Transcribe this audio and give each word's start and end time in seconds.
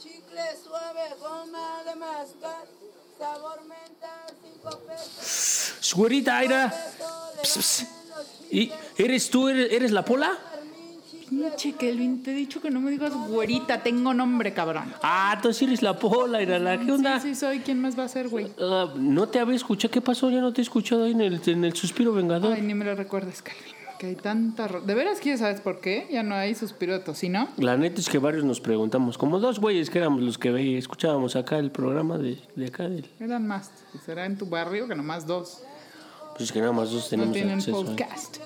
Chicle 0.00 0.42
suave, 0.62 1.00
goma 1.20 1.82
de 1.84 1.96
mascar, 1.96 2.66
sabor 3.18 3.60
menta, 3.62 4.26
cinco 4.40 4.78
pesos. 4.86 5.94
Güerita, 5.94 6.42
los 6.44 7.86
¿Y 8.50 8.70
eres 8.96 9.28
tú? 9.28 9.48
¿Eres, 9.48 9.72
eres 9.72 9.90
la 9.90 10.04
pola? 10.04 10.38
Pinche 11.28 11.72
Kelvin, 11.72 12.22
te 12.22 12.30
he 12.30 12.34
dicho 12.34 12.60
que 12.60 12.70
no 12.70 12.80
me 12.80 12.90
digas 12.92 13.12
güerita, 13.12 13.82
tengo 13.82 14.14
nombre, 14.14 14.54
cabrón. 14.54 14.94
Ah, 15.02 15.38
tú 15.42 15.52
sí 15.52 15.64
eres 15.64 15.82
la 15.82 15.98
pola, 15.98 16.38
Aira. 16.38 16.78
¿Qué 16.78 16.92
onda? 16.92 17.20
Sí, 17.20 17.30
sí, 17.30 17.40
soy. 17.40 17.58
¿Quién 17.60 17.80
más 17.80 17.98
va 17.98 18.04
a 18.04 18.08
ser, 18.08 18.28
güey? 18.28 18.46
Ah, 18.60 18.92
no 18.96 19.28
te 19.28 19.40
había 19.40 19.56
escuchado. 19.56 19.90
¿Qué 19.90 20.00
pasó? 20.00 20.30
Ya 20.30 20.40
no 20.40 20.52
te 20.52 20.60
he 20.60 20.64
escuchado 20.64 21.04
ahí 21.04 21.12
en 21.12 21.20
el, 21.20 21.40
en 21.44 21.64
el 21.64 21.74
suspiro 21.74 22.12
vengador. 22.12 22.54
Ay, 22.54 22.62
ni 22.62 22.72
me 22.72 22.84
lo 22.84 22.94
recuerdes, 22.94 23.42
Calvin. 23.42 23.77
Que 23.98 24.06
hay 24.06 24.14
tanta... 24.14 24.68
ro- 24.68 24.80
¿De 24.80 24.94
veras 24.94 25.18
quieres 25.20 25.40
saber 25.40 25.60
por 25.62 25.80
qué? 25.80 26.06
Ya 26.10 26.22
no 26.22 26.34
hay 26.36 26.54
suspiro 26.54 26.92
de 26.92 27.00
tocino. 27.00 27.48
La 27.56 27.76
neta 27.76 28.00
es 28.00 28.08
que 28.08 28.18
varios 28.18 28.44
nos 28.44 28.60
preguntamos, 28.60 29.18
como 29.18 29.40
dos 29.40 29.58
güeyes 29.58 29.90
que 29.90 29.98
éramos 29.98 30.20
los 30.22 30.38
que 30.38 30.50
ve, 30.52 30.78
escuchábamos 30.78 31.34
acá 31.34 31.58
el 31.58 31.70
programa 31.72 32.16
de, 32.16 32.38
de 32.54 32.66
acá. 32.66 32.88
Del, 32.88 33.06
Eran 33.18 33.46
más. 33.48 33.70
Será 34.04 34.24
en 34.26 34.38
tu 34.38 34.46
barrio 34.46 34.86
que 34.86 34.94
nomás 34.94 35.26
dos. 35.26 35.62
pues 36.32 36.42
es 36.44 36.52
que 36.52 36.60
nada 36.60 36.72
más 36.72 36.90
dos 36.90 37.04
No 37.04 37.10
tenemos 37.10 37.32
tienen 37.34 37.54
acceso. 37.58 37.80
¿eh? 37.80 37.84
podcast. 37.84 38.36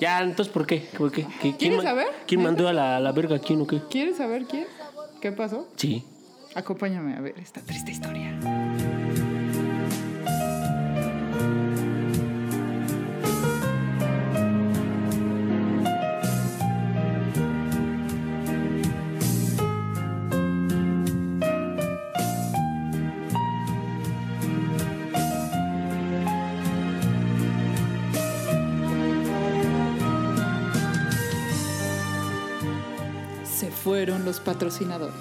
Ya, 0.00 0.22
entonces, 0.22 0.52
¿por 0.52 0.66
qué? 0.66 0.86
¿Por 0.96 1.10
qué? 1.10 1.24
¿Qui- 1.24 1.30
¿Quién, 1.40 1.52
¿Quieres 1.56 1.78
ma- 1.78 1.82
saber? 1.84 2.06
¿Quién 2.26 2.42
mandó 2.42 2.68
a 2.68 2.72
la, 2.72 2.96
a 2.98 3.00
la 3.00 3.10
verga? 3.12 3.38
¿Quién 3.40 3.62
o 3.62 3.66
qué? 3.66 3.80
¿Quieres 3.90 4.18
saber 4.18 4.44
quién? 4.44 4.66
¿Qué 5.20 5.32
pasó? 5.32 5.66
Sí. 5.76 6.04
Acompáñame 6.54 7.16
a 7.16 7.20
ver 7.20 7.34
esta 7.38 7.60
triste 7.60 7.90
historia. 7.90 8.38
Fueron 33.86 34.24
los 34.24 34.40
patrocinadores. 34.40 35.14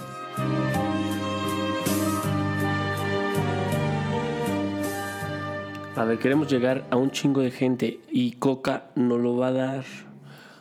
A 5.95 6.03
ver, 6.03 6.17
queremos 6.17 6.51
llegar 6.51 6.83
a 6.89 6.95
un 6.95 7.11
chingo 7.11 7.41
de 7.41 7.51
gente 7.51 7.99
y 8.09 8.31
Coca 8.31 8.85
no 8.95 9.19
lo 9.19 9.37
va 9.37 9.49
a 9.49 9.51
dar. 9.51 9.85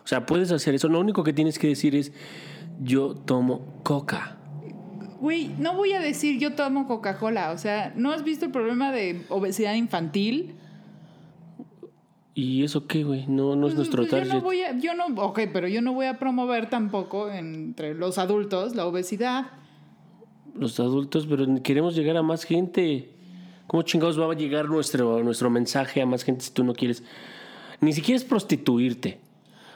O 0.05 0.07
sea, 0.07 0.27
puedes 0.27 0.53
hacer 0.53 0.75
eso. 0.75 0.89
Lo 0.89 1.01
único 1.01 1.25
que 1.25 1.33
tienes 1.33 1.59
que 1.59 1.69
decir 1.69 1.97
es, 1.97 2.13
yo 2.79 3.15
tomo 3.15 3.81
Coca. 3.83 4.37
Güey, 5.21 5.55
no 5.59 5.75
voy 5.75 5.95
a 5.95 6.01
decir 6.01 6.39
yo 6.39 6.53
tomo 6.53 6.87
Coca-Cola. 6.87 7.53
O 7.53 7.59
sea, 7.59 7.95
¿no 7.97 8.13
has 8.13 8.23
visto 8.23 8.45
el 8.45 8.51
problema 8.51 8.93
de 8.93 9.25
obesidad 9.31 9.73
infantil? 9.77 10.57
¿Y 12.35 12.65
eso 12.65 12.87
qué, 12.87 13.05
güey? 13.05 13.27
No, 13.29 13.55
no 13.55 13.69
es 13.69 13.75
Pues, 13.75 13.77
nuestro 13.77 14.03
pues, 14.03 14.11
yo 14.11 14.19
target. 14.19 14.35
no 14.35 14.41
voy 14.41 14.61
a, 14.63 14.77
yo 14.77 14.95
no, 14.95 15.07
ok, 15.23 15.41
pero 15.53 15.69
yo 15.69 15.81
no 15.81 15.93
voy 15.93 16.07
a 16.07 16.19
promover 16.19 16.69
tampoco 16.69 17.31
entre 17.31 17.95
los 17.95 18.19
adultos 18.19 18.75
la 18.75 18.87
obesidad. 18.87 19.47
Los 20.55 20.81
adultos, 20.81 21.27
pero 21.29 21.47
queremos 21.63 21.95
llegar 21.95 22.17
a 22.17 22.23
más 22.23 22.45
gente. 22.45 23.11
¿Cómo 23.67 23.83
chingados 23.83 24.21
va 24.21 24.31
a 24.31 24.37
llegar 24.37 24.69
nuestro, 24.69 25.23
nuestro 25.23 25.49
mensaje 25.49 26.03
a 26.03 26.07
más 26.07 26.23
gente 26.25 26.45
si 26.45 26.51
tú 26.53 26.65
no 26.65 26.75
quieres? 26.75 27.03
Ni 27.81 27.93
siquiera 27.93 28.17
es 28.17 28.25
prostituirte. 28.25 29.21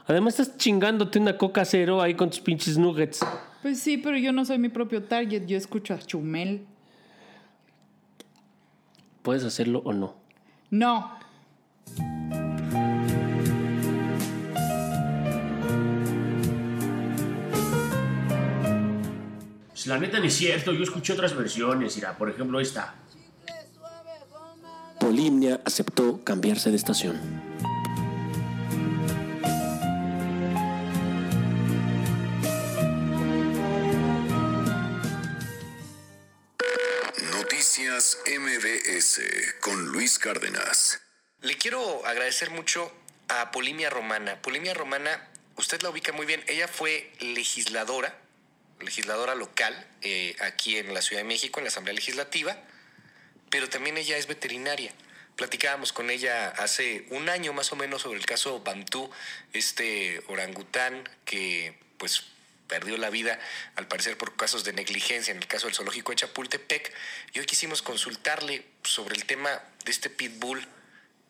Además 0.06 0.38
estás 0.40 0.56
chingándote 0.56 1.18
una 1.18 1.36
coca 1.36 1.64
cero 1.64 2.00
ahí 2.00 2.14
con 2.14 2.30
tus 2.30 2.40
pinches 2.40 2.76
nuggets. 2.78 3.20
Pues 3.62 3.78
sí, 3.80 3.98
pero 3.98 4.16
yo 4.18 4.32
no 4.32 4.44
soy 4.44 4.58
mi 4.58 4.68
propio 4.68 5.02
target, 5.04 5.46
yo 5.46 5.56
escucho 5.56 5.94
a 5.94 5.98
Chumel. 5.98 6.64
Puedes 9.22 9.44
hacerlo 9.44 9.82
o 9.84 9.92
no. 9.92 10.14
No. 10.70 11.10
La 19.88 19.98
neta 19.98 20.20
ni 20.20 20.26
es 20.26 20.36
cierto, 20.36 20.72
yo 20.72 20.84
escuché 20.84 21.14
otras 21.14 21.34
versiones, 21.34 21.96
mira, 21.96 22.16
por 22.16 22.28
ejemplo 22.28 22.60
esta. 22.60 22.94
Polimnia 25.00 25.62
aceptó 25.64 26.22
cambiarse 26.22 26.70
de 26.70 26.76
estación. 26.76 27.18
Noticias 37.32 38.18
MBS 38.26 39.20
con 39.60 39.86
Luis 39.86 40.18
Cárdenas. 40.18 41.00
Le 41.40 41.56
quiero 41.56 42.04
agradecer 42.04 42.50
mucho 42.50 42.92
a 43.28 43.50
Polimia 43.50 43.88
Romana. 43.88 44.42
Polimia 44.42 44.74
Romana, 44.74 45.28
usted 45.56 45.80
la 45.80 45.88
ubica 45.88 46.12
muy 46.12 46.26
bien. 46.26 46.44
Ella 46.46 46.68
fue 46.68 47.10
legisladora, 47.20 48.14
legisladora 48.80 49.34
local 49.34 49.86
eh, 50.02 50.36
aquí 50.40 50.76
en 50.76 50.94
la 50.94 51.02
Ciudad 51.02 51.22
de 51.22 51.28
México, 51.28 51.60
en 51.60 51.64
la 51.64 51.68
Asamblea 51.68 51.94
Legislativa, 51.94 52.56
pero 53.50 53.68
también 53.68 53.96
ella 53.96 54.16
es 54.16 54.26
veterinaria. 54.26 54.92
Platicábamos 55.36 55.92
con 55.92 56.10
ella 56.10 56.48
hace 56.48 57.06
un 57.10 57.28
año 57.28 57.52
más 57.52 57.72
o 57.72 57.76
menos 57.76 58.02
sobre 58.02 58.18
el 58.18 58.26
caso 58.26 58.60
Bantú, 58.60 59.10
este 59.52 60.22
orangután 60.26 61.08
que 61.24 61.78
pues 61.96 62.24
perdió 62.66 62.96
la 62.98 63.10
vida 63.10 63.38
al 63.76 63.88
parecer 63.88 64.18
por 64.18 64.36
casos 64.36 64.62
de 64.64 64.72
negligencia 64.72 65.32
en 65.32 65.38
el 65.38 65.46
caso 65.46 65.66
del 65.66 65.74
zoológico 65.74 66.12
de 66.12 66.16
Chapultepec 66.16 66.92
y 67.32 67.38
hoy 67.40 67.46
quisimos 67.46 67.82
consultarle 67.82 68.64
sobre 68.84 69.16
el 69.16 69.24
tema 69.24 69.62
de 69.84 69.90
este 69.90 70.10
pitbull 70.10 70.66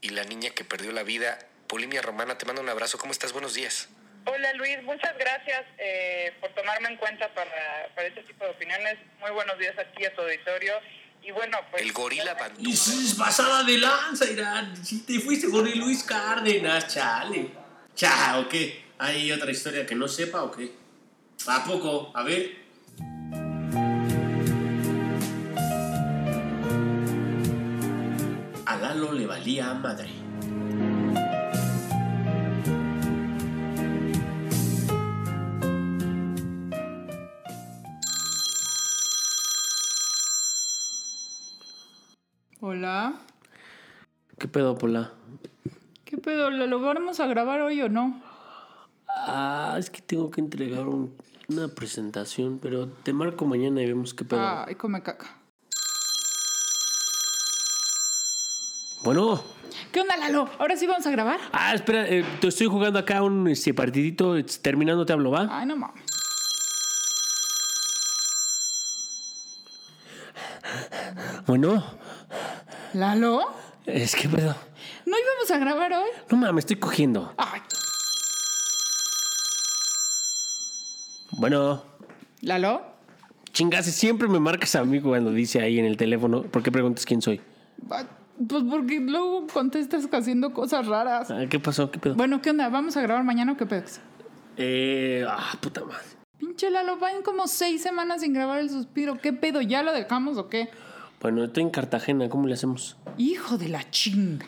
y 0.01 0.11
la 0.11 0.25
niña 0.25 0.51
que 0.51 0.65
perdió 0.65 0.93
la 0.93 1.03
vida. 1.03 1.39
Polimia 1.67 2.03
Romana, 2.03 2.39
te 2.39 2.47
mando 2.47 2.63
un 2.63 2.69
abrazo. 2.69 2.99
¿Cómo 2.99 3.13
estás? 3.13 3.33
Buenos 3.33 3.55
días. 3.55 3.89
Hola 4.31 4.53
Luis, 4.55 4.83
muchas 4.83 5.17
gracias 5.17 5.65
eh, 5.79 6.35
por 6.39 6.51
tomarme 6.51 6.91
en 6.91 6.97
cuenta 6.99 7.33
para, 7.33 7.89
para 7.95 8.09
este 8.09 8.23
tipo 8.25 8.45
de 8.45 8.51
opiniones. 8.51 8.99
Muy 9.21 9.31
buenos 9.31 9.59
días 9.59 9.75
aquí 9.79 10.05
a 10.05 10.15
tu 10.15 10.21
auditorio. 10.21 10.75
Y 11.23 11.31
bueno, 11.31 11.57
pues... 11.71 11.83
El 11.83 11.95
gorila 11.95 12.35
Bantú. 12.35 12.69
es 12.69 13.15
pasada 13.19 13.63
de 13.63 13.79
lanza, 13.79 14.31
Irán. 14.31 14.85
Si 14.85 15.01
te 15.07 15.19
fuiste 15.19 15.49
con 15.49 15.67
el 15.67 15.79
Luis 15.79 16.05
Cárdenas, 16.05 16.89
chale. 16.89 17.53
Cha, 17.95 18.39
¿o 18.39 18.51
qué? 18.51 18.85
¿Hay 18.99 19.33
otra 19.33 19.51
historia 19.51 19.87
que 19.87 19.95
no 19.95 20.07
sepa 20.07 20.43
o 20.43 20.51
qué? 20.51 20.73
¿A 21.47 21.65
poco? 21.65 22.13
A 22.15 22.23
ver. 22.23 22.55
A 28.67 28.77
Lalo 28.77 29.13
le 29.15 29.27
valía 29.27 29.71
a 29.71 29.75
madre. 29.75 30.18
Hola. 42.89 43.13
¿Qué 44.39 44.49
pedo, 44.49 44.79
Pola? 44.79 45.13
¿Qué 46.07 46.17
pedo? 46.17 46.51
¿Lo 46.51 46.67
logramos 46.67 47.21
a 47.21 47.27
grabar 47.27 47.61
hoy 47.61 47.83
o 47.83 47.91
no? 47.91 48.19
Ah, 49.07 49.77
es 49.79 49.91
que 49.91 50.01
tengo 50.01 50.31
que 50.31 50.41
entregar 50.41 50.89
un- 50.89 51.15
una 51.49 51.69
presentación, 51.69 52.59
pero 52.63 52.89
te 52.89 53.13
marco 53.13 53.45
mañana 53.45 53.83
y 53.83 53.87
vemos 53.87 54.15
qué 54.15 54.25
pedo. 54.25 54.41
Ay, 54.67 54.75
come 54.77 55.03
caca. 55.03 55.27
Bueno. 59.05 59.43
¿Qué 59.93 60.01
onda, 60.01 60.17
Lalo? 60.17 60.49
¿Ahora 60.59 60.75
sí 60.79 60.87
vamos 60.87 61.07
a 61.07 61.11
grabar? 61.11 61.41
Ah, 61.53 61.75
espera, 61.75 62.09
eh, 62.09 62.25
te 62.41 62.49
estoy 62.49 62.69
jugando 62.69 62.99
acá 62.99 63.23
un 63.23 63.49
este, 63.49 63.75
partidito. 63.75 64.35
es- 64.35 64.63
Terminando 64.63 65.05
te 65.05 65.13
hablo, 65.13 65.31
¿va? 65.31 65.47
Ay, 65.51 65.67
no 65.67 65.77
mames. 65.77 66.05
Bueno, 71.47 71.83
¿Lalo? 72.95 73.41
es 73.87 74.15
que 74.15 74.29
pedo. 74.29 74.55
¿No 75.07 75.17
íbamos 75.17 75.51
a 75.51 75.59
grabar 75.59 75.93
hoy? 75.93 76.11
No 76.31 76.37
mames, 76.39 76.63
estoy 76.63 76.77
cogiendo. 76.77 77.33
Ay. 77.37 77.61
Bueno, 81.33 81.83
¿Lalo? 82.43 82.83
chingas, 83.53 83.87
siempre 83.87 84.29
me 84.29 84.39
marcas 84.39 84.75
a 84.77 84.85
mí 84.85 85.01
cuando 85.01 85.33
dice 85.33 85.61
ahí 85.61 85.79
en 85.79 85.85
el 85.85 85.97
teléfono. 85.97 86.43
¿Por 86.43 86.63
qué 86.63 86.71
preguntas 86.71 87.05
quién 87.05 87.21
soy? 87.23 87.41
Ay, 87.91 88.07
Pues 88.49 88.63
porque 88.71 89.01
luego 89.01 89.47
contestas 89.47 90.09
haciendo 90.13 90.53
cosas 90.53 90.87
raras. 90.87 91.31
Ah, 91.31 91.45
¿Qué 91.49 91.59
pasó? 91.59 91.91
¿Qué 91.91 91.99
pedo? 91.99 92.15
Bueno, 92.15 92.41
¿qué 92.41 92.51
onda? 92.51 92.69
¿Vamos 92.69 92.97
a 92.97 93.03
grabar 93.03 93.25
mañana 93.25 93.53
o 93.53 93.57
qué 93.57 93.67
pedo? 93.67 93.85
Eh, 94.57 95.25
ah, 95.29 95.55
puta 95.61 95.85
madre. 95.85 96.05
Pinche 96.39 96.71
Lalo, 96.71 96.99
van 96.99 97.23
como 97.23 97.49
seis 97.49 97.83
semanas 97.83 98.21
sin 98.21 98.33
grabar 98.33 98.61
el 98.61 98.71
suspiro. 98.71 99.19
¿Qué 99.19 99.33
pedo? 99.33 99.61
¿Ya 99.61 99.83
lo 99.83 99.93
dejamos 99.93 100.39
o 100.39 100.49
qué? 100.49 100.71
Bueno, 101.21 101.45
estoy 101.45 101.65
en 101.65 101.71
Cartagena, 101.71 102.29
¿cómo 102.29 102.47
le 102.47 102.55
hacemos? 102.55 102.97
Hijo 103.17 103.59
de 103.59 103.69
la 103.69 103.89
chinga. 103.91 104.47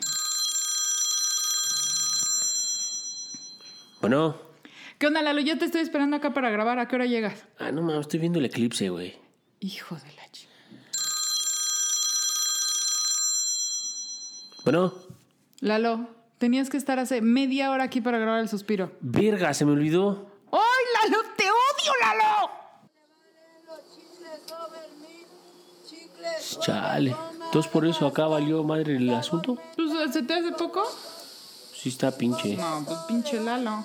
Bueno, 3.99 4.35
¿Qué 4.97 5.07
onda, 5.07 5.21
Lalo? 5.23 5.41
Yo 5.41 5.57
te 5.57 5.65
estoy 5.65 5.81
esperando 5.81 6.15
acá 6.17 6.31
para 6.33 6.51
grabar. 6.51 6.77
¿A 6.79 6.87
qué 6.87 6.95
hora 6.95 7.05
llegas? 7.07 7.45
ah, 7.57 7.71
no 7.71 7.81
mames, 7.81 8.01
estoy 8.01 8.19
viendo 8.19 8.37
el 8.39 8.45
eclipse, 8.45 8.89
güey. 8.89 9.17
Hijo 9.59 9.95
de 9.95 10.11
la 10.13 10.29
chica. 10.31 10.51
Bueno, 14.63 14.93
Lalo, 15.59 16.07
tenías 16.37 16.69
que 16.69 16.77
estar 16.77 16.99
hace 16.99 17.21
media 17.21 17.71
hora 17.71 17.85
aquí 17.85 17.99
para 17.99 18.19
grabar 18.19 18.41
el 18.41 18.49
suspiro. 18.49 18.91
verga, 19.01 19.53
se 19.55 19.65
me 19.65 19.71
olvidó. 19.71 20.31
¡Ay, 20.51 21.09
Lalo! 21.11 21.23
¡Te 21.35 21.43
odio, 21.45 21.93
Lalo! 21.99 22.51
Los 23.67 23.95
chicles 23.95 24.51
over 24.51 24.87
mil, 24.99 25.25
chicles 25.89 26.31
Chale. 26.59 27.15
Entonces 27.45 27.71
por 27.71 27.85
eso 27.85 28.07
acá 28.07 28.27
valió 28.27 28.63
madre 28.63 28.95
el 28.95 29.09
asunto. 29.13 29.57
Pues, 29.75 30.13
¿Se 30.13 30.23
te 30.23 30.33
hace 30.33 30.51
poco? 30.53 30.83
Sí 31.73 31.89
está 31.89 32.15
pinche. 32.15 32.55
No, 32.55 32.83
pues 32.85 32.97
pinche 33.07 33.41
Lalo. 33.41 33.83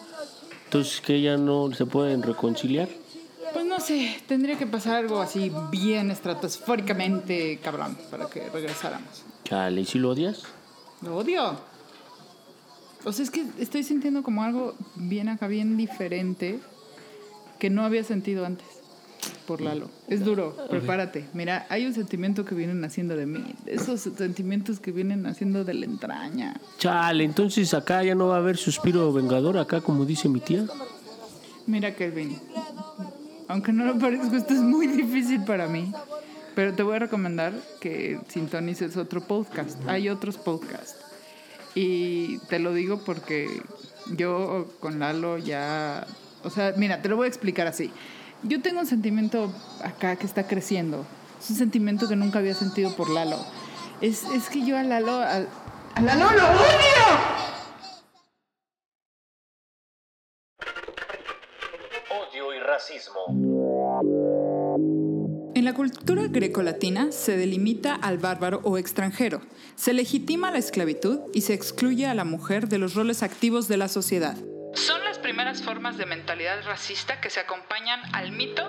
Entonces 0.64 1.00
que 1.00 1.20
ya 1.20 1.36
no 1.36 1.72
se 1.72 1.86
pueden 1.86 2.22
reconciliar. 2.22 2.88
Pues 3.52 3.64
no 3.64 3.80
sé, 3.80 4.22
tendría 4.28 4.58
que 4.58 4.66
pasar 4.66 4.96
algo 4.96 5.20
así 5.20 5.50
bien 5.70 6.10
estratosféricamente 6.10 7.58
cabrón 7.62 7.96
para 8.10 8.26
que 8.26 8.48
regresáramos. 8.50 9.24
Chale, 9.44 9.80
¿y 9.80 9.84
si 9.84 9.98
lo 9.98 10.10
odias? 10.10 10.42
Lo 11.02 11.16
odio. 11.16 11.56
O 13.04 13.12
sea, 13.12 13.24
es 13.24 13.30
que 13.30 13.46
estoy 13.58 13.82
sintiendo 13.82 14.22
como 14.22 14.42
algo 14.42 14.74
bien 14.94 15.28
acá, 15.28 15.46
bien 15.46 15.76
diferente 15.76 16.60
que 17.58 17.70
no 17.70 17.82
había 17.82 18.04
sentido 18.04 18.44
antes 18.44 18.66
por 19.46 19.60
Lalo. 19.60 19.88
Es 20.08 20.24
duro, 20.24 20.56
prepárate. 20.68 21.26
Mira, 21.32 21.66
hay 21.68 21.86
un 21.86 21.94
sentimiento 21.94 22.44
que 22.44 22.54
viene 22.54 22.74
naciendo 22.74 23.16
de 23.16 23.26
mí. 23.26 23.54
Esos 23.66 24.00
sentimientos 24.00 24.80
que 24.80 24.92
vienen 24.92 25.22
naciendo 25.22 25.64
de 25.64 25.74
la 25.74 25.86
entraña. 25.86 26.60
Chale, 26.78 27.24
entonces 27.24 27.72
acá 27.72 28.02
ya 28.02 28.14
no 28.14 28.28
va 28.28 28.36
a 28.36 28.38
haber 28.38 28.56
suspiro 28.56 29.12
vengador, 29.12 29.56
acá 29.58 29.80
como 29.80 30.04
dice 30.04 30.28
mi 30.28 30.40
tía. 30.40 30.66
Mira, 31.66 31.94
Kelvin. 31.94 32.38
Aunque 33.48 33.72
no 33.72 33.84
lo 33.84 33.98
parezca, 33.98 34.36
esto 34.36 34.54
es 34.54 34.60
muy 34.60 34.86
difícil 34.86 35.44
para 35.44 35.68
mí. 35.68 35.92
Pero 36.54 36.72
te 36.74 36.82
voy 36.82 36.96
a 36.96 37.00
recomendar 37.00 37.52
que 37.80 38.18
sintonices 38.28 38.96
otro 38.96 39.20
podcast. 39.20 39.78
Hay 39.88 40.08
otros 40.08 40.38
podcasts. 40.38 40.96
Y 41.74 42.38
te 42.48 42.58
lo 42.58 42.72
digo 42.72 43.02
porque 43.04 43.60
yo 44.16 44.66
con 44.80 44.98
Lalo 44.98 45.38
ya... 45.38 46.06
O 46.44 46.50
sea, 46.50 46.72
mira, 46.76 47.02
te 47.02 47.08
lo 47.08 47.16
voy 47.16 47.26
a 47.26 47.28
explicar 47.28 47.66
así. 47.66 47.90
Yo 48.48 48.62
tengo 48.62 48.80
un 48.80 48.86
sentimiento 48.86 49.52
acá 49.82 50.14
que 50.16 50.24
está 50.24 50.46
creciendo. 50.46 51.04
Es 51.40 51.50
un 51.50 51.56
sentimiento 51.56 52.08
que 52.08 52.14
nunca 52.14 52.38
había 52.38 52.54
sentido 52.54 52.94
por 52.94 53.10
Lalo. 53.10 53.38
Es, 54.00 54.22
es 54.24 54.48
que 54.48 54.64
yo 54.64 54.76
a 54.76 54.84
Lalo... 54.84 55.12
A, 55.12 55.46
a 55.94 56.00
Lalo 56.00 56.30
lo 56.30 56.46
odio. 56.46 57.06
Odio 62.30 62.54
y 62.54 62.60
racismo. 62.60 63.20
En 65.56 65.64
la 65.64 65.74
cultura 65.74 66.28
grecolatina 66.28 67.10
se 67.10 67.36
delimita 67.36 67.94
al 67.94 68.18
bárbaro 68.18 68.60
o 68.62 68.78
extranjero, 68.78 69.40
se 69.74 69.92
legitima 69.92 70.52
la 70.52 70.58
esclavitud 70.58 71.20
y 71.32 71.40
se 71.40 71.54
excluye 71.54 72.06
a 72.06 72.14
la 72.14 72.24
mujer 72.24 72.68
de 72.68 72.78
los 72.78 72.94
roles 72.94 73.22
activos 73.22 73.66
de 73.66 73.78
la 73.78 73.88
sociedad. 73.88 74.36
Primeras 75.26 75.60
formas 75.60 75.98
de 75.98 76.06
mentalidad 76.06 76.64
racista 76.64 77.20
que 77.20 77.30
se 77.30 77.40
acompañan 77.40 78.00
al 78.14 78.30
mito 78.30 78.62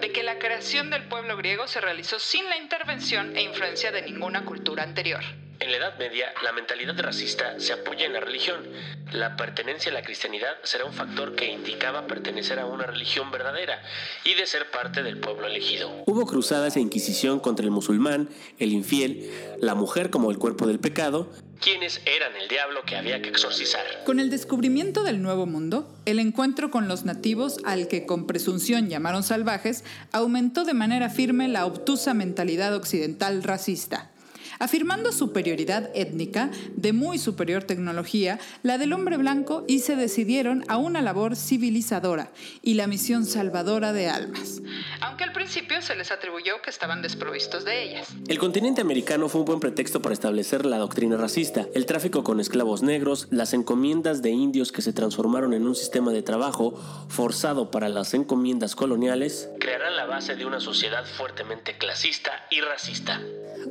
de 0.00 0.12
que 0.12 0.22
la 0.22 0.38
creación 0.38 0.88
del 0.88 1.08
pueblo 1.08 1.36
griego 1.36 1.66
se 1.66 1.80
realizó 1.80 2.20
sin 2.20 2.48
la 2.48 2.56
intervención 2.56 3.36
e 3.36 3.42
influencia 3.42 3.90
de 3.90 4.02
ninguna 4.02 4.44
cultura 4.44 4.84
anterior. 4.84 5.24
En 5.58 5.72
la 5.72 5.78
Edad 5.78 5.98
Media, 5.98 6.32
la 6.44 6.52
mentalidad 6.52 6.96
racista 7.00 7.58
se 7.58 7.72
apoya 7.72 8.06
en 8.06 8.12
la 8.12 8.20
religión. 8.20 8.62
La 9.10 9.36
pertenencia 9.36 9.90
a 9.90 9.94
la 9.94 10.02
cristianidad 10.02 10.54
será 10.62 10.84
un 10.84 10.92
factor 10.92 11.34
que 11.34 11.50
indicaba 11.50 12.06
pertenecer 12.06 12.60
a 12.60 12.66
una 12.66 12.86
religión 12.86 13.32
verdadera 13.32 13.82
y 14.24 14.34
de 14.34 14.46
ser 14.46 14.70
parte 14.70 15.02
del 15.02 15.18
pueblo 15.18 15.48
elegido. 15.48 15.90
Hubo 16.06 16.24
cruzadas 16.26 16.76
e 16.76 16.80
inquisición 16.80 17.40
contra 17.40 17.64
el 17.64 17.72
musulmán, 17.72 18.28
el 18.60 18.72
infiel, 18.72 19.28
la 19.58 19.74
mujer 19.74 20.10
como 20.10 20.30
el 20.30 20.38
cuerpo 20.38 20.68
del 20.68 20.78
pecado, 20.78 21.32
quienes 21.60 22.00
eran 22.06 22.36
el 22.36 22.48
diablo 22.48 22.82
que 22.84 22.96
había 22.96 23.22
que 23.22 23.28
exorcizar. 23.28 23.84
Con 24.04 24.20
el 24.20 24.30
descubrimiento 24.30 25.02
del 25.02 25.22
Nuevo 25.22 25.46
Mundo, 25.46 25.94
el 26.04 26.18
encuentro 26.18 26.70
con 26.70 26.88
los 26.88 27.04
nativos, 27.04 27.58
al 27.64 27.88
que 27.88 28.06
con 28.06 28.26
presunción 28.26 28.88
llamaron 28.88 29.22
salvajes, 29.22 29.84
aumentó 30.12 30.64
de 30.64 30.74
manera 30.74 31.10
firme 31.10 31.48
la 31.48 31.66
obtusa 31.66 32.14
mentalidad 32.14 32.74
occidental 32.74 33.42
racista. 33.42 34.10
Afirmando 34.58 35.12
superioridad 35.12 35.90
étnica, 35.94 36.50
de 36.74 36.92
muy 36.92 37.18
superior 37.18 37.64
tecnología, 37.64 38.38
la 38.62 38.78
del 38.78 38.92
hombre 38.92 39.16
blanco, 39.16 39.64
y 39.66 39.80
se 39.80 39.96
decidieron 39.96 40.64
a 40.68 40.76
una 40.76 41.02
labor 41.02 41.36
civilizadora 41.36 42.32
y 42.62 42.74
la 42.74 42.86
misión 42.86 43.26
salvadora 43.26 43.92
de 43.92 44.08
almas. 44.08 44.62
Aunque 45.00 45.24
al 45.24 45.32
principio 45.32 45.82
se 45.82 45.94
les 45.94 46.10
atribuyó 46.10 46.62
que 46.62 46.70
estaban 46.70 47.02
desprovistos 47.02 47.64
de 47.64 47.82
ellas. 47.82 48.08
El 48.28 48.38
continente 48.38 48.80
americano 48.80 49.28
fue 49.28 49.40
un 49.40 49.46
buen 49.46 49.60
pretexto 49.60 50.00
para 50.00 50.12
establecer 50.12 50.66
la 50.66 50.78
doctrina 50.78 51.16
racista, 51.16 51.66
el 51.74 51.86
tráfico 51.86 52.24
con 52.24 52.40
esclavos 52.40 52.82
negros, 52.82 53.28
las 53.30 53.52
encomiendas 53.52 54.22
de 54.22 54.30
indios 54.30 54.72
que 54.72 54.82
se 54.82 54.92
transformaron 54.92 55.54
en 55.54 55.66
un 55.66 55.74
sistema 55.74 56.12
de 56.12 56.22
trabajo 56.22 56.74
forzado 57.08 57.70
para 57.70 57.88
las 57.88 58.14
encomiendas 58.14 58.74
coloniales, 58.74 59.48
crearán 59.60 59.96
la 59.96 60.06
base 60.06 60.36
de 60.36 60.46
una 60.46 60.60
sociedad 60.60 61.04
fuertemente 61.04 61.76
clasista 61.78 62.46
y 62.50 62.60
racista. 62.60 63.20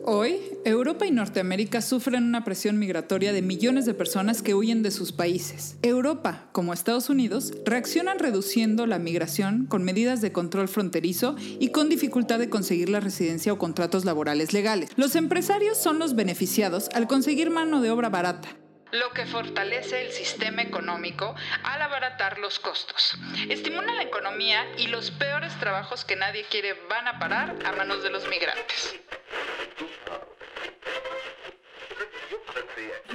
Hoy, 0.03 0.37
Europa 0.65 1.05
y 1.05 1.11
Norteamérica 1.11 1.81
sufren 1.81 2.23
una 2.23 2.43
presión 2.43 2.77
migratoria 2.77 3.33
de 3.33 3.41
millones 3.41 3.85
de 3.85 3.93
personas 3.93 4.41
que 4.41 4.53
huyen 4.53 4.83
de 4.83 4.91
sus 4.91 5.11
países. 5.11 5.77
Europa, 5.81 6.49
como 6.51 6.73
Estados 6.73 7.09
Unidos, 7.09 7.53
reaccionan 7.65 8.19
reduciendo 8.19 8.87
la 8.87 8.99
migración 8.99 9.65
con 9.67 9.83
medidas 9.83 10.21
de 10.21 10.31
control 10.31 10.67
fronterizo 10.67 11.35
y 11.59 11.69
con 11.69 11.89
dificultad 11.89 12.39
de 12.39 12.49
conseguir 12.49 12.89
la 12.89 12.99
residencia 12.99 13.53
o 13.53 13.57
contratos 13.57 14.05
laborales 14.05 14.53
legales. 14.53 14.89
Los 14.95 15.15
empresarios 15.15 15.77
son 15.77 15.99
los 15.99 16.15
beneficiados 16.15 16.89
al 16.93 17.07
conseguir 17.07 17.49
mano 17.49 17.81
de 17.81 17.91
obra 17.91 18.09
barata 18.09 18.49
lo 18.91 19.11
que 19.13 19.25
fortalece 19.25 20.05
el 20.05 20.11
sistema 20.11 20.61
económico 20.61 21.35
al 21.63 21.81
abaratar 21.81 22.39
los 22.39 22.59
costos. 22.59 23.17
Estimula 23.49 23.93
la 23.93 24.03
economía 24.03 24.65
y 24.77 24.87
los 24.87 25.11
peores 25.11 25.57
trabajos 25.59 26.05
que 26.05 26.15
nadie 26.15 26.45
quiere 26.49 26.73
van 26.89 27.07
a 27.07 27.19
parar 27.19 27.55
a 27.65 27.71
manos 27.73 28.03
de 28.03 28.09
los 28.09 28.27
migrantes. 28.27 28.95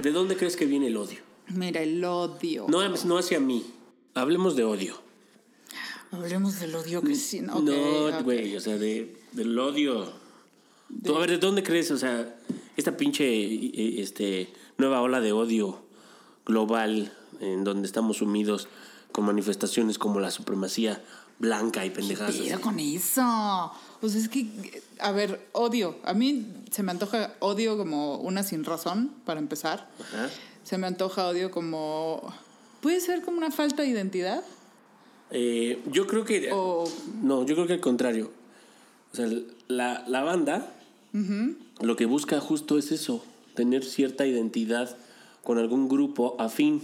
¿De 0.02 0.12
dónde 0.12 0.37
crees 0.37 0.56
que 0.56 0.67
viene 0.67 0.88
el 0.88 0.96
odio? 0.96 1.20
Mira, 1.49 1.82
el 1.82 2.02
odio. 2.05 2.67
No, 2.69 2.87
no 2.88 3.19
hacia 3.19 3.40
mí. 3.40 3.75
Hablemos 4.14 4.56
de 4.56 4.64
odio. 4.64 5.00
Hablemos 6.12 6.58
del 6.58 6.75
odio 6.75 7.02
que 7.02 7.14
sí. 7.14 7.40
no, 7.40 7.56
ok. 7.56 8.22
güey, 8.22 8.56
o 8.56 8.60
sea, 8.60 8.77
de, 8.77 9.17
del 9.32 9.58
odio. 9.58 10.12
Tú, 11.05 11.17
a 11.17 11.20
ver, 11.20 11.31
¿de 11.31 11.39
dónde 11.39 11.62
crees? 11.62 11.91
O 11.91 11.98
sea, 11.98 12.34
esta 12.77 12.96
pinche 12.96 14.00
este, 14.03 14.53
nueva 14.79 15.03
ola 15.03 15.20
de 15.20 15.32
odio 15.32 15.82
global 16.46 17.12
en 17.41 17.65
donde 17.65 17.86
estamos 17.86 18.19
sumidos 18.19 18.69
con 19.12 19.24
manifestaciones 19.24 19.98
como 19.98 20.20
la 20.20 20.31
supremacía 20.31 21.03
blanca 21.39 21.84
y 21.86 21.91
pendejadas. 21.91 22.36
Pero 22.36 22.60
con 22.60 22.79
eso. 22.79 23.72
Pues 24.00 24.15
es 24.15 24.29
que, 24.29 24.82
a 24.98 25.10
ver, 25.12 25.48
odio. 25.53 25.96
A 26.05 26.12
mí 26.15 26.46
se 26.70 26.82
me 26.82 26.91
antoja 26.93 27.34
odio 27.41 27.77
como 27.79 28.17
una 28.17 28.43
sin 28.43 28.65
razón, 28.65 29.10
para 29.24 29.41
empezar. 29.41 29.89
Ajá. 30.00 30.29
Se 30.65 30.79
me 30.79 30.86
antoja 30.86 31.27
odio 31.29 31.50
como... 31.50 32.32
Puede 32.82 33.00
ser 33.00 33.22
como 33.22 33.39
una 33.39 33.50
falta 33.50 33.82
de 33.82 33.89
identidad. 33.89 34.43
Eh, 35.31 35.82
yo 35.91 36.06
creo 36.06 36.24
que... 36.24 36.50
O- 36.53 36.91
No, 37.22 37.44
yo 37.46 37.55
creo 37.55 37.67
que 37.67 37.74
al 37.74 37.81
contrario. 37.81 38.31
O 39.12 39.17
sea, 39.17 39.29
la, 39.69 40.05
la 40.06 40.22
banda 40.22 40.72
lo 41.81 41.96
que 41.96 42.06
busca 42.06 42.41
justo 42.41 42.79
es 42.79 42.93
eso, 42.93 43.25
tener 43.55 43.84
cierta 43.84 44.27
identidad 44.27 44.96
con 45.43 45.58
algún 45.58 45.89
grupo 45.89 46.37
afín. 46.39 46.82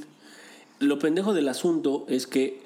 Lo 0.78 0.98
pendejo 0.98 1.34
del 1.34 1.48
asunto 1.48 2.06
es 2.08 2.26
que 2.26 2.60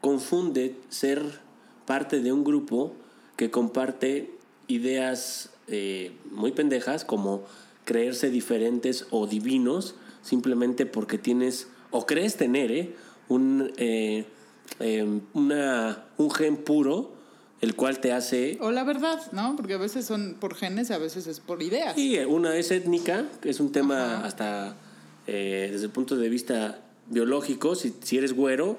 confunde 0.00 0.76
ser 0.88 1.40
parte 1.86 2.20
de 2.20 2.32
un 2.32 2.44
grupo 2.44 2.92
que 3.36 3.50
comparte 3.50 4.30
ideas 4.68 5.50
eh, 5.68 6.12
muy 6.30 6.52
pendejas 6.52 7.04
como 7.04 7.42
creerse 7.84 8.30
diferentes 8.30 9.06
o 9.10 9.26
divinos 9.26 9.94
simplemente 10.22 10.86
porque 10.86 11.18
tienes 11.18 11.68
o 11.90 12.06
crees 12.06 12.36
tener 12.36 12.72
eh, 12.72 12.94
un, 13.28 13.72
eh, 13.76 14.24
eh, 14.80 15.20
una, 15.34 16.04
un 16.16 16.30
gen 16.30 16.56
puro 16.56 17.12
el 17.62 17.76
cual 17.76 18.00
te 18.00 18.12
hace 18.12 18.58
O 18.60 18.72
la 18.72 18.84
verdad, 18.84 19.20
¿no? 19.32 19.56
Porque 19.56 19.74
a 19.74 19.78
veces 19.78 20.04
son 20.04 20.36
por 20.38 20.54
genes, 20.54 20.90
a 20.90 20.98
veces 20.98 21.26
es 21.26 21.40
por 21.40 21.62
ideas. 21.62 21.94
Sí, 21.94 22.18
una 22.18 22.56
es 22.56 22.70
étnica, 22.70 23.24
que 23.40 23.48
es 23.48 23.60
un 23.60 23.72
tema 23.72 24.16
Ajá. 24.16 24.26
hasta 24.26 24.76
eh, 25.26 25.68
desde 25.72 25.86
el 25.86 25.92
punto 25.92 26.16
de 26.16 26.28
vista 26.28 26.80
biológico. 27.08 27.74
Si, 27.76 27.94
si 28.02 28.18
eres 28.18 28.34
güero 28.34 28.76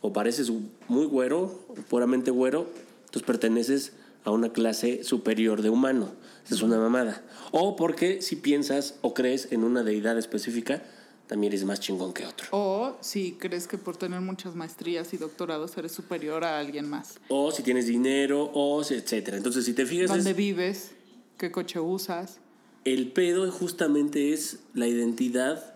o 0.00 0.12
pareces 0.12 0.50
muy 0.88 1.06
güero, 1.06 1.66
puramente 1.88 2.32
güero, 2.32 2.66
entonces 3.06 3.22
perteneces 3.22 3.92
a 4.24 4.32
una 4.32 4.52
clase 4.52 5.04
superior 5.04 5.62
de 5.62 5.70
humano. 5.70 6.10
Esa 6.44 6.56
es 6.56 6.62
una 6.62 6.78
mamada. 6.78 7.22
O 7.52 7.76
porque 7.76 8.22
si 8.22 8.34
piensas 8.34 8.96
o 9.02 9.14
crees 9.14 9.52
en 9.52 9.62
una 9.62 9.84
deidad 9.84 10.18
específica, 10.18 10.82
también 11.26 11.52
eres 11.52 11.64
más 11.64 11.80
chingón 11.80 12.12
que 12.12 12.24
otro. 12.26 12.46
O 12.52 12.96
si 13.00 13.32
crees 13.32 13.66
que 13.66 13.78
por 13.78 13.96
tener 13.96 14.20
muchas 14.20 14.54
maestrías 14.54 15.12
y 15.12 15.16
doctorados 15.16 15.76
eres 15.76 15.92
superior 15.92 16.44
a 16.44 16.58
alguien 16.58 16.88
más. 16.88 17.18
O 17.28 17.50
si 17.50 17.62
tienes 17.62 17.86
dinero, 17.86 18.50
o 18.54 18.84
si- 18.84 18.94
etcétera. 18.94 19.36
Entonces, 19.36 19.64
si 19.64 19.72
te 19.72 19.86
fijas, 19.86 20.08
¿Dónde 20.08 20.30
es- 20.30 20.36
vives? 20.36 20.90
¿Qué 21.38 21.50
coche 21.50 21.80
usas? 21.80 22.38
el 22.84 23.10
pedo 23.10 23.50
justamente 23.50 24.32
es 24.32 24.60
la 24.72 24.86
identidad 24.86 25.74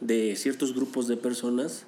de 0.00 0.34
ciertos 0.36 0.74
grupos 0.74 1.06
de 1.06 1.18
personas. 1.18 1.84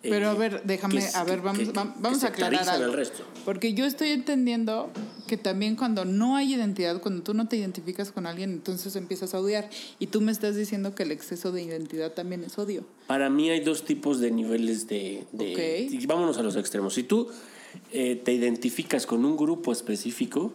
Pero 0.00 0.24
eh, 0.26 0.30
a 0.30 0.34
ver, 0.34 0.62
déjame, 0.64 1.00
que- 1.00 1.14
a 1.14 1.24
ver, 1.24 1.42
vamos, 1.42 1.58
que- 1.68 1.72
vam- 1.74 1.92
que 1.92 2.00
vamos 2.00 2.24
a 2.24 2.28
aclarar 2.28 2.66
algo. 2.66 2.84
al 2.86 2.92
resto. 2.94 3.22
Porque 3.44 3.74
yo 3.74 3.84
estoy 3.84 4.08
entendiendo 4.08 4.90
que 5.30 5.36
también 5.36 5.76
cuando 5.76 6.04
no 6.04 6.34
hay 6.34 6.54
identidad, 6.54 7.00
cuando 7.00 7.22
tú 7.22 7.34
no 7.34 7.46
te 7.46 7.56
identificas 7.56 8.10
con 8.10 8.26
alguien, 8.26 8.50
entonces 8.50 8.96
empiezas 8.96 9.32
a 9.32 9.38
odiar. 9.38 9.70
Y 10.00 10.08
tú 10.08 10.20
me 10.20 10.32
estás 10.32 10.56
diciendo 10.56 10.92
que 10.96 11.04
el 11.04 11.12
exceso 11.12 11.52
de 11.52 11.62
identidad 11.62 12.14
también 12.14 12.42
es 12.42 12.58
odio. 12.58 12.84
Para 13.06 13.30
mí 13.30 13.48
hay 13.48 13.60
dos 13.60 13.84
tipos 13.84 14.18
de 14.18 14.32
niveles 14.32 14.88
de... 14.88 15.22
de- 15.30 15.86
Ok. 15.86 15.92
y 16.02 16.04
vámonos 16.06 16.36
a 16.38 16.42
los 16.42 16.56
extremos. 16.56 16.94
Si 16.94 17.04
tú 17.04 17.28
eh, 17.92 18.20
te 18.24 18.32
identificas 18.32 19.06
con 19.06 19.24
un 19.24 19.36
grupo 19.36 19.70
específico 19.70 20.52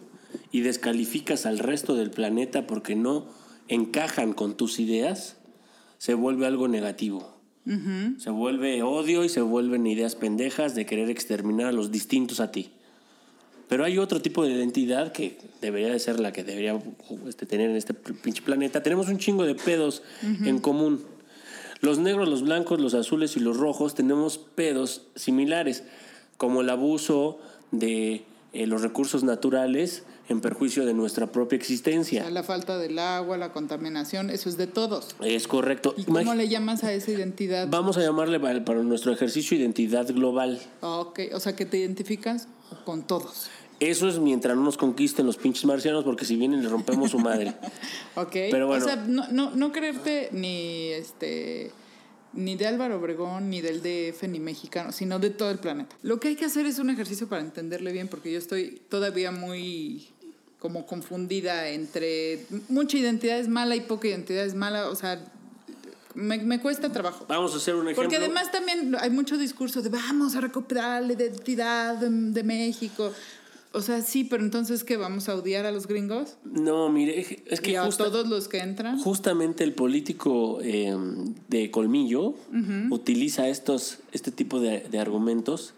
y 0.52 0.60
descalificas 0.60 1.46
al 1.46 1.58
resto 1.58 1.94
del 1.94 2.10
planeta 2.10 2.66
porque 2.66 2.94
no 2.96 3.26
encajan 3.68 4.34
con 4.34 4.58
tus 4.58 4.78
ideas, 4.78 5.38
se 5.96 6.12
vuelve 6.12 6.44
algo 6.46 6.68
negativo. 6.68 7.34
Se 8.18 8.30
vuelve 8.30 8.82
odio 8.84 9.24
y 9.24 9.28
se 9.30 9.40
vuelven 9.40 9.86
ideas 9.88 10.14
pendejas 10.14 10.74
de 10.76 10.84
querer 10.86 11.08
exterminar 11.10 11.66
a 11.66 11.72
los 11.72 11.90
distintos 11.90 12.38
a 12.40 12.52
ti. 12.52 12.70
Pero 13.68 13.84
hay 13.84 13.98
otro 13.98 14.22
tipo 14.22 14.44
de 14.44 14.52
identidad 14.52 15.10
que 15.12 15.38
debería 15.60 15.88
de 15.90 15.98
ser 15.98 16.20
la 16.20 16.32
que 16.32 16.44
debería 16.44 16.80
este, 17.28 17.46
tener 17.46 17.70
en 17.70 17.76
este 17.76 17.94
pinche 17.94 18.42
planeta. 18.42 18.82
Tenemos 18.82 19.08
un 19.08 19.18
chingo 19.18 19.44
de 19.44 19.54
pedos 19.56 20.02
en 20.22 20.58
común. 20.60 21.02
Los 21.80 21.98
negros, 21.98 22.28
los 22.28 22.42
blancos, 22.42 22.80
los 22.80 22.94
azules 22.94 23.36
y 23.36 23.40
los 23.40 23.56
rojos 23.56 23.94
tenemos 23.94 24.38
pedos 24.38 25.02
similares, 25.14 25.82
como 26.36 26.60
el 26.62 26.70
abuso 26.70 27.38
de 27.72 28.24
eh, 28.52 28.66
los 28.66 28.82
recursos 28.82 29.24
naturales 29.24 30.04
en 30.28 30.40
perjuicio 30.40 30.84
de 30.86 30.94
nuestra 30.94 31.30
propia 31.30 31.56
O 31.56 31.60
existencia. 31.60 32.22
sea, 32.22 32.30
la 32.30 32.42
falta 32.42 32.78
del 32.78 32.98
agua, 32.98 33.36
la 33.36 33.52
contaminación, 33.52 34.30
eso 34.30 34.48
es 34.48 34.56
de 34.56 34.66
todos. 34.66 35.14
Es 35.22 35.46
correcto. 35.46 35.94
¿Y 35.96 36.04
cómo 36.04 36.18
Imag- 36.20 36.36
le 36.36 36.48
llamas 36.48 36.82
a 36.82 36.92
esa 36.92 37.10
identidad? 37.12 37.68
Vamos 37.70 37.96
a 37.96 38.00
llamarle 38.00 38.40
para, 38.40 38.64
para 38.64 38.82
nuestro 38.82 39.12
ejercicio 39.12 39.56
identidad 39.56 40.06
global. 40.12 40.60
Ok, 40.80 41.20
o 41.34 41.40
sea, 41.40 41.54
que 41.54 41.66
te 41.66 41.76
identificas 41.78 42.48
con 42.84 43.06
todos. 43.06 43.48
Eso 43.78 44.08
es 44.08 44.18
mientras 44.18 44.56
no 44.56 44.62
nos 44.62 44.76
conquisten 44.78 45.26
los 45.26 45.36
pinches 45.36 45.64
marcianos, 45.66 46.04
porque 46.04 46.24
si 46.24 46.36
vienen 46.36 46.62
le 46.62 46.68
rompemos 46.68 47.10
su 47.10 47.18
madre. 47.18 47.54
Ok. 48.16 48.32
Pero 48.32 48.66
bueno. 48.66 48.82
O 48.82 48.88
sea, 48.88 48.96
no, 48.96 49.28
no, 49.30 49.50
no 49.50 49.72
creerte 49.72 50.30
ni 50.32 50.88
este 50.88 51.70
ni 52.32 52.54
de 52.54 52.66
Álvaro 52.66 52.98
Obregón, 52.98 53.50
ni 53.50 53.60
del 53.60 53.82
DF, 53.82 54.24
ni 54.28 54.38
mexicano, 54.38 54.92
sino 54.92 55.18
de 55.18 55.30
todo 55.30 55.50
el 55.50 55.58
planeta. 55.58 55.96
Lo 56.02 56.20
que 56.20 56.28
hay 56.28 56.36
que 56.36 56.44
hacer 56.44 56.66
es 56.66 56.78
un 56.78 56.90
ejercicio 56.90 57.28
para 57.28 57.42
entenderle 57.42 57.92
bien, 57.92 58.08
porque 58.08 58.30
yo 58.30 58.38
estoy 58.38 58.80
todavía 58.88 59.30
muy 59.32 60.08
como 60.58 60.86
confundida 60.86 61.68
entre 61.68 62.44
mucha 62.68 62.96
identidad 62.96 63.38
es 63.38 63.48
mala 63.48 63.76
y 63.76 63.80
poca 63.80 64.08
identidad 64.08 64.44
es 64.44 64.54
mala, 64.54 64.88
o 64.88 64.94
sea, 64.94 65.22
me, 66.16 66.38
me 66.38 66.60
cuesta 66.60 66.90
trabajo. 66.90 67.24
Vamos 67.28 67.54
a 67.54 67.58
hacer 67.58 67.74
un 67.74 67.82
ejemplo. 67.82 68.02
Porque 68.02 68.16
además 68.16 68.50
también 68.50 68.96
hay 68.98 69.10
mucho 69.10 69.38
discurso 69.38 69.82
de 69.82 69.88
vamos 69.90 70.34
a 70.34 70.40
recuperar 70.40 71.02
la 71.04 71.12
identidad 71.12 71.94
de, 71.96 72.08
de 72.10 72.42
México. 72.42 73.12
O 73.72 73.82
sea, 73.82 74.00
sí, 74.00 74.24
pero 74.24 74.42
entonces 74.42 74.84
¿qué? 74.84 74.96
¿Vamos 74.96 75.28
a 75.28 75.34
odiar 75.34 75.66
a 75.66 75.70
los 75.70 75.86
gringos? 75.86 76.36
No, 76.44 76.88
mire, 76.88 77.42
es 77.46 77.60
que 77.60 77.72
¿Y 77.72 77.76
a 77.76 77.84
justa- 77.84 78.04
todos 78.04 78.26
los 78.26 78.48
que 78.48 78.58
entran? 78.58 78.98
justamente 78.98 79.64
el 79.64 79.74
político 79.74 80.60
eh, 80.62 80.96
de 81.48 81.70
colmillo 81.70 82.34
utiliza 82.90 83.48
estos, 83.48 83.98
este 84.12 84.30
tipo 84.30 84.60
de, 84.60 84.80
de 84.90 84.98
argumentos 84.98 85.74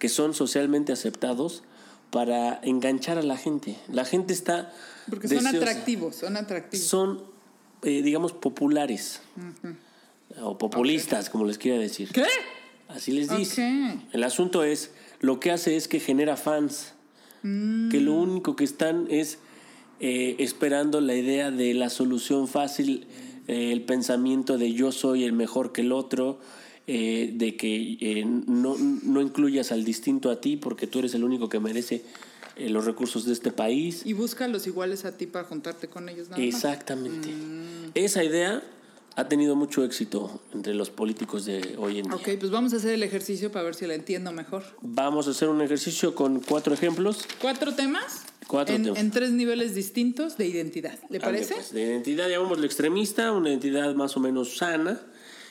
que 0.00 0.08
son 0.08 0.34
socialmente 0.34 0.92
aceptados 0.92 1.62
para 2.10 2.58
enganchar 2.62 3.18
a 3.18 3.22
la 3.22 3.36
gente. 3.36 3.76
La 3.92 4.04
gente 4.04 4.32
está... 4.32 4.72
Porque 5.10 5.28
son 5.28 5.46
atractivos, 5.46 6.16
son 6.16 6.36
atractivos. 6.36 6.86
Son, 6.86 7.22
eh, 7.82 8.02
digamos, 8.02 8.32
populares. 8.32 9.20
O 10.42 10.58
populistas, 10.58 11.30
como 11.30 11.44
les 11.44 11.58
quiera 11.58 11.78
decir. 11.78 12.10
¿Qué? 12.12 12.24
Así 12.88 13.12
les 13.12 13.34
dice. 13.34 13.98
El 14.12 14.24
asunto 14.24 14.64
es, 14.64 14.92
lo 15.20 15.40
que 15.40 15.50
hace 15.50 15.76
es 15.76 15.88
que 15.88 16.00
genera 16.00 16.36
fans. 16.36 16.94
Que 17.42 18.00
lo 18.00 18.14
único 18.14 18.56
que 18.56 18.64
están 18.64 19.06
es 19.10 19.38
eh, 20.00 20.36
esperando 20.38 21.00
la 21.00 21.14
idea 21.14 21.50
de 21.50 21.72
la 21.72 21.88
solución 21.88 22.48
fácil, 22.48 23.06
eh, 23.46 23.72
el 23.72 23.82
pensamiento 23.82 24.58
de 24.58 24.72
yo 24.72 24.92
soy 24.92 25.24
el 25.24 25.32
mejor 25.32 25.72
que 25.72 25.80
el 25.80 25.92
otro, 25.92 26.40
eh, 26.90 27.32
de 27.34 27.54
que 27.54 27.98
eh, 28.00 28.24
no, 28.24 28.74
no 28.78 29.20
incluyas 29.20 29.72
al 29.72 29.84
distinto 29.84 30.30
a 30.30 30.40
ti 30.40 30.56
porque 30.56 30.86
tú 30.86 31.00
eres 31.00 31.12
el 31.12 31.22
único 31.22 31.50
que 31.50 31.60
merece 31.60 32.02
eh, 32.56 32.68
los 32.68 32.84
recursos 32.84 33.24
de 33.24 33.32
este 33.32 33.52
país. 33.52 34.02
Y 34.04 34.12
busca 34.12 34.48
los 34.48 34.66
iguales 34.66 35.04
a 35.04 35.16
ti 35.16 35.26
para 35.26 35.44
juntarte 35.44 35.88
con 35.88 36.08
ellos 36.08 36.28
nada 36.28 36.42
más. 36.42 36.54
Exactamente. 36.54 37.28
Esa 37.94 38.24
idea 38.24 38.62
ha 39.18 39.28
tenido 39.28 39.56
mucho 39.56 39.84
éxito 39.84 40.40
entre 40.54 40.74
los 40.74 40.90
políticos 40.90 41.44
de 41.44 41.74
hoy 41.76 41.98
en 41.98 42.04
día. 42.04 42.14
Ok, 42.14 42.28
pues 42.38 42.52
vamos 42.52 42.72
a 42.72 42.76
hacer 42.76 42.94
el 42.94 43.02
ejercicio 43.02 43.50
para 43.50 43.64
ver 43.64 43.74
si 43.74 43.84
la 43.86 43.94
entiendo 43.94 44.30
mejor. 44.30 44.62
Vamos 44.80 45.26
a 45.26 45.32
hacer 45.32 45.48
un 45.48 45.60
ejercicio 45.60 46.14
con 46.14 46.38
cuatro 46.38 46.72
ejemplos. 46.72 47.26
¿Cuatro 47.40 47.74
temas? 47.74 48.22
Cuatro 48.46 48.76
en, 48.76 48.84
temas. 48.84 48.98
en 49.00 49.10
tres 49.10 49.32
niveles 49.32 49.74
distintos 49.74 50.36
de 50.38 50.46
identidad. 50.46 50.96
¿Le 51.10 51.18
parece? 51.18 51.54
pues, 51.54 51.72
de 51.72 51.82
identidad, 51.82 52.28
llamémoslo 52.28 52.64
extremista, 52.64 53.32
una 53.32 53.48
identidad 53.50 53.92
más 53.96 54.16
o 54.16 54.20
menos 54.20 54.56
sana. 54.56 55.00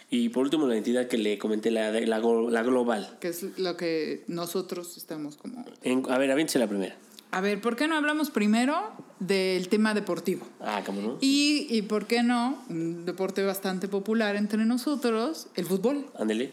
Y 0.10 0.30
por 0.30 0.44
último, 0.44 0.68
la 0.68 0.74
identidad 0.76 1.08
que 1.08 1.18
le 1.18 1.38
comenté, 1.38 1.70
la, 1.70 1.92
la, 1.92 2.20
la 2.20 2.64
global. 2.64 3.18
Que 3.20 3.28
es 3.30 3.44
lo 3.58 3.76
que 3.76 4.24
nosotros 4.28 4.96
estamos 4.98 5.36
como... 5.36 5.66
En- 5.84 6.04
a 6.10 6.18
ver, 6.18 6.32
aviéntese 6.32 6.60
la 6.60 6.68
primera. 6.68 6.96
A 7.32 7.42
ver, 7.42 7.60
¿por 7.60 7.76
qué 7.76 7.90
no 7.90 7.98
hablamos 7.98 8.30
primero 8.30 8.90
del 9.20 9.68
tema 9.68 9.94
deportivo? 9.94 10.48
Ah, 10.62 10.82
¿cómo 10.86 11.02
no? 11.02 11.18
Y, 11.20 11.68
y 11.70 11.82
por 11.82 12.08
qué 12.08 12.24
no, 12.24 12.64
un 12.70 13.04
deporte 13.06 13.44
bastante 13.44 13.90
popular 13.90 14.38
entre 14.38 14.64
nosotros, 14.66 15.48
el 15.56 15.66
fútbol. 15.66 16.06
Ándele. 16.18 16.52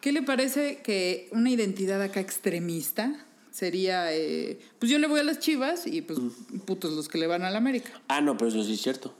¿Qué 0.00 0.10
le 0.10 0.22
parece 0.22 0.78
que 0.82 1.28
una 1.30 1.50
identidad 1.50 2.02
acá 2.02 2.18
extremista 2.18 3.24
sería, 3.52 4.12
eh, 4.12 4.58
pues 4.80 4.90
yo 4.90 4.98
le 4.98 5.06
voy 5.06 5.20
a 5.20 5.22
las 5.22 5.38
chivas 5.38 5.86
y 5.86 6.02
pues 6.02 6.18
putos 6.66 6.92
los 6.94 7.08
que 7.08 7.18
le 7.18 7.28
van 7.28 7.42
a 7.42 7.50
la 7.50 7.58
América? 7.58 7.92
Ah, 8.08 8.20
no, 8.20 8.36
pero 8.36 8.48
eso 8.50 8.64
sí 8.64 8.72
es 8.72 8.82
cierto. 8.82 9.14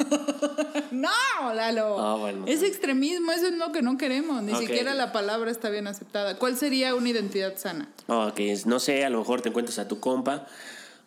No, 0.90 1.54
Lalo. 1.54 1.98
Ah, 2.00 2.16
bueno. 2.16 2.44
Es 2.48 2.62
extremismo, 2.62 3.32
eso 3.32 3.46
es 3.46 3.54
lo 3.54 3.70
que 3.72 3.82
no 3.82 3.96
queremos. 3.96 4.42
Ni 4.42 4.52
Ok. 4.52 4.60
siquiera 4.60 4.94
la 4.94 5.12
palabra 5.12 5.50
está 5.50 5.70
bien 5.70 5.86
aceptada. 5.86 6.36
¿Cuál 6.38 6.56
sería 6.56 6.94
una 6.94 7.08
identidad 7.08 7.56
sana? 7.56 7.88
Ah, 8.08 8.32
que 8.34 8.58
no 8.66 8.80
sé, 8.80 9.04
a 9.04 9.10
lo 9.10 9.18
mejor 9.18 9.40
te 9.40 9.48
encuentras 9.50 9.78
a 9.78 9.86
tu 9.88 10.00
compa, 10.00 10.46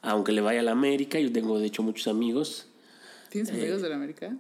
aunque 0.02 0.32
le 0.32 0.42
vaya 0.42 0.62
a 0.62 0.64
la 0.64 0.72
América. 0.72 1.20
Yo 1.20 1.32
tengo, 1.32 1.60
de 1.60 1.68
hecho, 1.68 1.84
muchos 1.84 2.08
amigos. 2.08 2.68
¿Tienes 3.30 3.50
Eh, 3.52 3.54
amigos 3.54 3.82
de 3.82 3.90
la 3.90 3.96
América? 3.96 4.36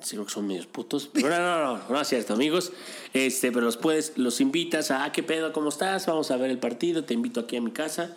Sí, 0.00 0.16
creo 0.16 0.24
que 0.26 0.32
son 0.32 0.46
medios 0.46 0.66
putos. 0.66 1.08
Pero 1.12 1.28
no, 1.28 1.36
no, 1.38 1.76
no, 1.78 1.88
no 1.90 2.00
es 2.00 2.08
cierto, 2.08 2.32
amigos. 2.34 2.72
Este, 3.12 3.52
pero 3.52 3.64
los 3.66 3.76
puedes, 3.76 4.16
los 4.16 4.40
invitas 4.40 4.90
a, 4.90 5.04
ah, 5.04 5.12
¿qué 5.12 5.22
pedo? 5.22 5.52
¿Cómo 5.52 5.68
estás? 5.68 6.06
Vamos 6.06 6.30
a 6.30 6.36
ver 6.36 6.50
el 6.50 6.58
partido, 6.58 7.04
te 7.04 7.14
invito 7.14 7.40
aquí 7.40 7.56
a 7.56 7.60
mi 7.60 7.70
casa. 7.70 8.16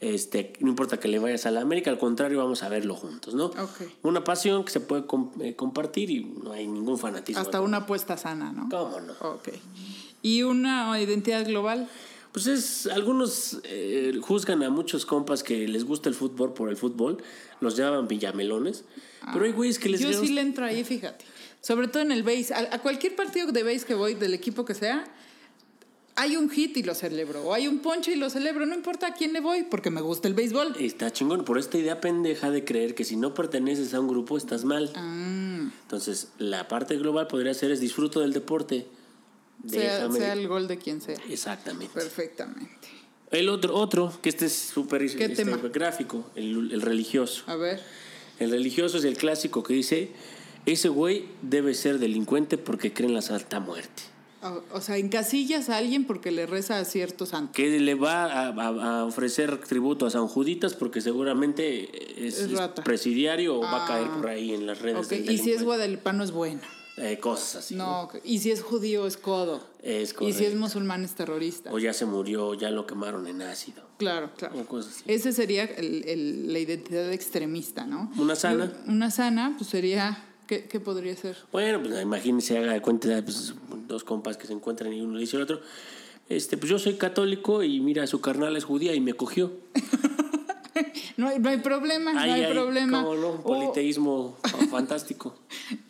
Este, 0.00 0.52
no 0.60 0.68
importa 0.68 1.00
que 1.00 1.08
le 1.08 1.18
vayas 1.18 1.46
a 1.46 1.50
la 1.50 1.60
América, 1.60 1.90
al 1.90 1.98
contrario, 1.98 2.38
vamos 2.38 2.62
a 2.62 2.68
verlo 2.68 2.94
juntos, 2.94 3.34
¿no? 3.34 3.50
Una 4.02 4.22
pasión 4.22 4.64
que 4.64 4.70
se 4.70 4.80
puede 4.80 5.04
eh, 5.40 5.56
compartir 5.56 6.10
y 6.10 6.24
no 6.24 6.52
hay 6.52 6.68
ningún 6.68 6.98
fanatismo. 6.98 7.42
Hasta 7.42 7.60
una 7.60 7.78
apuesta 7.78 8.16
sana, 8.16 8.52
¿no? 8.52 8.68
¿Cómo 8.70 9.00
no? 9.00 9.12
Ok. 9.20 9.48
¿Y 10.22 10.44
una 10.44 11.00
identidad 11.00 11.44
global? 11.44 11.88
Pues 12.30 12.46
es, 12.46 12.86
algunos 12.86 13.58
eh, 13.64 14.16
juzgan 14.22 14.62
a 14.62 14.70
muchos 14.70 15.04
compas 15.04 15.42
que 15.42 15.66
les 15.66 15.84
gusta 15.84 16.08
el 16.08 16.14
fútbol 16.14 16.52
por 16.52 16.68
el 16.68 16.76
fútbol, 16.76 17.18
los 17.60 17.76
llaman 17.76 18.06
villamelones, 18.06 18.84
pero 19.32 19.46
hay 19.46 19.52
güeyes 19.52 19.80
que 19.80 19.88
les 19.88 20.00
Yo 20.00 20.12
sí 20.12 20.28
le 20.28 20.42
entro 20.42 20.64
ahí, 20.64 20.84
fíjate. 20.84 21.24
Sobre 21.60 21.88
todo 21.88 22.02
en 22.02 22.12
el 22.12 22.22
base. 22.22 22.54
A, 22.54 22.68
a 22.72 22.78
cualquier 22.78 23.16
partido 23.16 23.50
de 23.50 23.64
base 23.64 23.84
que 23.84 23.94
voy, 23.94 24.14
del 24.14 24.32
equipo 24.32 24.64
que 24.64 24.74
sea, 24.74 25.04
hay 26.18 26.36
un 26.36 26.50
hit 26.50 26.76
y 26.76 26.82
lo 26.82 26.96
celebro. 26.96 27.44
O 27.44 27.54
hay 27.54 27.68
un 27.68 27.78
ponche 27.78 28.10
y 28.10 28.16
lo 28.16 28.28
celebro. 28.28 28.66
No 28.66 28.74
importa 28.74 29.06
a 29.06 29.14
quién 29.14 29.32
le 29.32 29.40
voy, 29.40 29.62
porque 29.62 29.90
me 29.90 30.00
gusta 30.00 30.26
el 30.26 30.34
béisbol. 30.34 30.74
Está 30.80 31.12
chingón 31.12 31.44
por 31.44 31.58
esta 31.58 31.78
idea 31.78 32.00
pendeja 32.00 32.50
de 32.50 32.64
creer 32.64 32.96
que 32.96 33.04
si 33.04 33.16
no 33.16 33.34
perteneces 33.34 33.94
a 33.94 34.00
un 34.00 34.08
grupo 34.08 34.36
estás 34.36 34.64
mal. 34.64 34.90
Ah. 34.96 35.70
Entonces, 35.82 36.32
la 36.38 36.66
parte 36.66 36.96
global 36.96 37.28
podría 37.28 37.54
ser 37.54 37.70
es 37.70 37.78
disfruto 37.78 38.18
del 38.18 38.32
deporte. 38.32 38.88
Sea, 39.64 40.10
sea 40.10 40.32
el 40.32 40.48
gol 40.48 40.66
de 40.66 40.78
quien 40.78 41.00
sea. 41.00 41.16
Exactamente. 41.30 41.94
Perfectamente. 41.94 42.88
El 43.30 43.48
otro, 43.48 43.76
otro, 43.76 44.12
que 44.20 44.28
este 44.30 44.46
es 44.46 44.54
súper 44.54 45.00
¿Qué 45.14 45.26
este, 45.26 45.44
gráfico, 45.72 46.28
el, 46.34 46.72
el 46.72 46.82
religioso. 46.82 47.44
A 47.46 47.54
ver. 47.54 47.80
El 48.40 48.50
religioso 48.50 48.98
es 48.98 49.04
el 49.04 49.16
clásico 49.16 49.62
que 49.62 49.74
dice, 49.74 50.10
ese 50.66 50.88
güey 50.88 51.26
debe 51.42 51.74
ser 51.74 52.00
delincuente 52.00 52.58
porque 52.58 52.92
cree 52.92 53.08
en 53.08 53.14
la 53.14 53.22
Santa 53.22 53.60
Muerte. 53.60 54.17
O, 54.42 54.62
o 54.76 54.80
sea, 54.80 54.96
encasillas 54.98 55.68
a 55.68 55.76
alguien 55.78 56.04
porque 56.04 56.30
le 56.30 56.46
reza 56.46 56.78
a 56.78 56.84
cierto 56.84 57.26
santo. 57.26 57.52
Que 57.52 57.80
le 57.80 57.94
va 57.94 58.24
a, 58.24 58.48
a- 58.48 59.00
a 59.00 59.04
ofrecer 59.04 59.58
tributo 59.62 60.06
a 60.06 60.10
San 60.10 60.28
Juditas 60.28 60.74
porque 60.74 61.00
seguramente 61.00 62.26
es, 62.26 62.38
Es 62.40 62.52
rata. 62.52 62.84
presidiario 62.84 63.56
o 63.56 63.60
va 63.60 63.84
a 63.84 63.88
caer 63.88 64.06
Ah. 64.10 64.16
por 64.16 64.28
ahí 64.28 64.52
en 64.54 64.66
las 64.66 64.80
redes. 64.80 65.06
Ok, 65.06 65.10
del 65.10 65.30
Y 65.30 65.38
si 65.38 65.52
es 65.52 65.62
guadalupano 65.64 66.22
es 66.22 66.30
bueno. 66.30 66.60
Eh, 67.00 67.18
cosas 67.20 67.56
así. 67.56 67.76
No, 67.76 68.08
y 68.24 68.40
si 68.40 68.50
es 68.50 68.60
judío 68.62 69.06
es 69.06 69.16
codo. 69.16 69.64
Es 69.84 70.02
Y 70.02 70.06
si 70.08 70.14
correcto. 70.14 70.42
es 70.44 70.54
musulmán 70.56 71.04
es 71.04 71.14
terrorista. 71.14 71.72
O 71.72 71.78
ya 71.78 71.92
se 71.92 72.06
murió, 72.06 72.54
ya 72.54 72.70
lo 72.70 72.86
quemaron 72.86 73.26
en 73.28 73.40
ácido. 73.42 73.82
Claro, 73.98 74.30
claro. 74.36 74.58
O 74.60 74.64
cosas 74.66 74.94
así. 74.96 75.04
Ese 75.06 75.32
sería 75.32 75.64
el- 75.64 76.04
el- 76.08 76.52
la 76.52 76.58
identidad 76.58 77.12
extremista, 77.12 77.86
¿no? 77.86 78.10
Una 78.16 78.34
sana. 78.34 78.72
Una 78.88 79.10
sana, 79.12 79.54
pues 79.58 79.70
sería. 79.70 80.24
¿Qué, 80.48 80.64
qué 80.64 80.80
podría 80.80 81.14
ser? 81.14 81.36
Bueno, 81.52 81.80
pues 81.82 82.00
imagínense, 82.00 82.56
haga 82.56 82.72
de 82.72 82.80
cuenta, 82.80 83.22
pues, 83.22 83.54
dos 83.86 84.02
compas 84.02 84.38
que 84.38 84.46
se 84.46 84.54
encuentran 84.54 84.90
y 84.94 85.02
uno 85.02 85.14
le 85.14 85.20
dice 85.20 85.36
al 85.36 85.42
otro, 85.42 85.60
este, 86.30 86.56
pues 86.56 86.70
yo 86.70 86.78
soy 86.78 86.94
católico 86.94 87.62
y 87.62 87.80
mira, 87.80 88.06
su 88.06 88.22
carnal 88.22 88.56
es 88.56 88.64
judía 88.64 88.94
y 88.94 89.00
me 89.00 89.12
cogió. 89.12 89.52
No 91.16 91.26
hay, 91.26 91.40
no 91.40 91.48
hay 91.48 91.58
problema, 91.58 92.12
no 92.12 92.20
hay 92.20 92.52
problema. 92.52 93.02
cómo 93.02 93.16
no, 93.16 93.42
politeísmo 93.42 94.36
fantástico. 94.70 95.34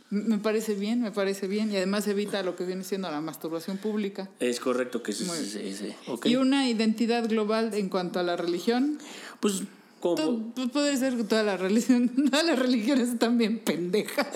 me 0.09 0.38
parece 0.38 0.75
bien, 0.75 1.03
me 1.03 1.12
parece 1.12 1.47
bien. 1.47 1.71
Y 1.71 1.77
además 1.77 2.09
evita 2.09 2.43
lo 2.43 2.57
que 2.57 2.65
viene 2.65 2.83
siendo 2.83 3.11
la 3.11 3.21
masturbación 3.21 3.77
pública. 3.77 4.31
Es 4.41 4.59
correcto 4.59 5.03
que 5.03 5.11
es 5.11 5.21
ese, 5.21 5.69
ese, 5.69 5.97
ok. 6.07 6.25
Y 6.25 6.37
una 6.37 6.71
identidad 6.71 7.29
global 7.29 7.75
en 7.75 7.91
cuanto 7.91 8.19
a 8.19 8.23
la 8.23 8.38
religión. 8.38 8.99
Pues, 9.41 9.65
como, 10.00 10.52
Pues 10.55 10.71
puede 10.71 10.97
ser 10.97 11.17
que 11.17 11.25
toda 11.25 11.43
la 11.43 11.57
religión, 11.57 12.09
todas 12.31 12.45
las 12.45 12.59
religiones 12.59 13.09
están 13.09 13.38
bien 13.38 13.59
pendejas. 13.59 14.26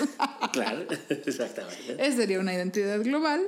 claro, 0.52 0.84
exactamente. 1.08 1.96
Esa 1.98 2.16
sería 2.16 2.40
una 2.40 2.54
identidad 2.54 3.00
global. 3.02 3.42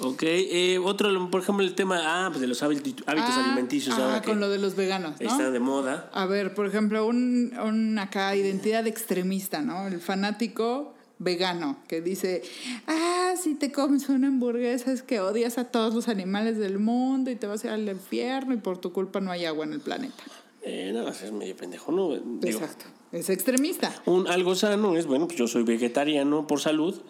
Ok, 0.00 0.22
eh, 0.22 0.78
otro, 0.78 1.28
por 1.30 1.42
ejemplo, 1.42 1.64
el 1.64 1.74
tema, 1.74 2.00
ah, 2.04 2.28
pues 2.28 2.40
de 2.40 2.46
los 2.46 2.62
hábitos, 2.62 2.94
Ah, 3.06 3.44
alimenticios 3.44 3.96
ah, 3.98 4.04
ahora 4.04 4.22
que 4.22 4.28
con 4.28 4.38
lo 4.38 4.48
de 4.48 4.58
los 4.58 4.76
veganos, 4.76 5.20
¿no? 5.20 5.28
están 5.28 5.52
de 5.52 5.58
moda. 5.58 6.08
A 6.12 6.24
ver, 6.26 6.54
por 6.54 6.66
ejemplo, 6.66 7.04
un, 7.04 7.52
un 7.60 7.98
acá 7.98 8.36
identidad 8.36 8.86
extremista, 8.86 9.60
¿no? 9.60 9.88
El 9.88 10.00
fanático 10.00 10.94
vegano 11.18 11.78
que 11.88 12.00
dice, 12.00 12.42
ah, 12.86 13.34
si 13.42 13.56
te 13.56 13.72
comes 13.72 14.08
una 14.08 14.28
hamburguesa 14.28 14.92
es 14.92 15.02
que 15.02 15.18
odias 15.18 15.58
a 15.58 15.64
todos 15.64 15.92
los 15.94 16.06
animales 16.06 16.58
del 16.58 16.78
mundo 16.78 17.32
y 17.32 17.34
te 17.34 17.48
vas 17.48 17.64
a 17.64 17.66
ir 17.66 17.72
al 17.72 17.88
infierno 17.88 18.54
y 18.54 18.58
por 18.58 18.78
tu 18.78 18.92
culpa 18.92 19.20
no 19.20 19.32
hay 19.32 19.46
agua 19.46 19.64
en 19.64 19.72
el 19.72 19.80
planeta. 19.80 20.22
Eh, 20.62 20.90
no, 20.92 21.08
es 21.08 21.32
medio 21.32 21.56
pendejo, 21.56 21.92
¿no? 21.92 22.16
Digo, 22.16 22.58
Exacto. 22.58 22.84
Es 23.12 23.30
extremista. 23.30 23.94
Un, 24.06 24.26
algo 24.28 24.54
sano 24.54 24.96
es, 24.96 25.06
bueno, 25.06 25.26
pues 25.26 25.38
yo 25.38 25.46
soy 25.48 25.62
vegetariano 25.62 26.46
por 26.46 26.60
salud. 26.60 27.00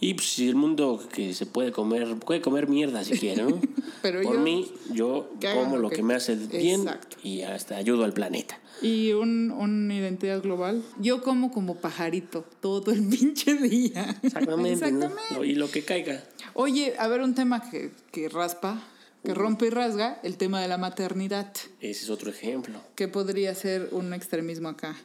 Y 0.00 0.14
pues 0.14 0.28
si 0.28 0.48
el 0.48 0.54
mundo 0.54 1.02
que 1.12 1.34
se 1.34 1.44
puede 1.46 1.72
comer, 1.72 2.16
puede 2.20 2.40
comer 2.40 2.68
mierda 2.68 3.02
si 3.02 3.18
quiere, 3.18 3.42
¿no? 3.42 3.60
Pero 4.02 4.22
por 4.22 4.34
yo- 4.34 4.40
mí, 4.40 4.70
yo 4.92 5.28
como 5.40 5.76
lo 5.76 5.88
que- 5.90 5.96
que 5.96 6.02
me 6.04 6.14
hace 6.14 6.36
bien 6.36 6.82
Exacto. 6.82 7.16
y 7.24 7.42
hasta 7.42 7.76
ayudo 7.76 8.04
al 8.04 8.12
planeta. 8.12 8.60
Y 8.80 9.10
un, 9.12 9.50
una 9.50 9.92
identidad 9.96 10.40
global. 10.40 10.84
Yo 11.00 11.20
como 11.22 11.50
como 11.50 11.76
pajarito 11.76 12.44
todo 12.60 12.92
el 12.92 13.08
pinche 13.08 13.54
día. 13.56 14.16
Exactamente, 14.22 14.90
¿no? 14.92 15.06
Exactamente. 15.06 15.34
Lo- 15.34 15.44
Y 15.44 15.54
lo 15.56 15.68
que 15.68 15.82
caiga. 15.84 16.22
Oye, 16.54 16.94
a 16.96 17.08
ver, 17.08 17.20
un 17.22 17.34
tema 17.34 17.68
que, 17.68 17.90
que 18.12 18.28
raspa, 18.28 18.80
que 19.24 19.34
rompe 19.34 19.66
y 19.66 19.70
rasga, 19.70 20.20
el 20.22 20.36
tema 20.36 20.60
de 20.60 20.68
la 20.68 20.78
maternidad. 20.78 21.52
Ese 21.80 22.04
es 22.04 22.10
otro 22.10 22.30
ejemplo. 22.30 22.80
¿Qué 22.94 23.08
podría 23.08 23.54
ser 23.54 23.88
un 23.92 24.12
extremismo 24.14 24.68
acá? 24.68 24.96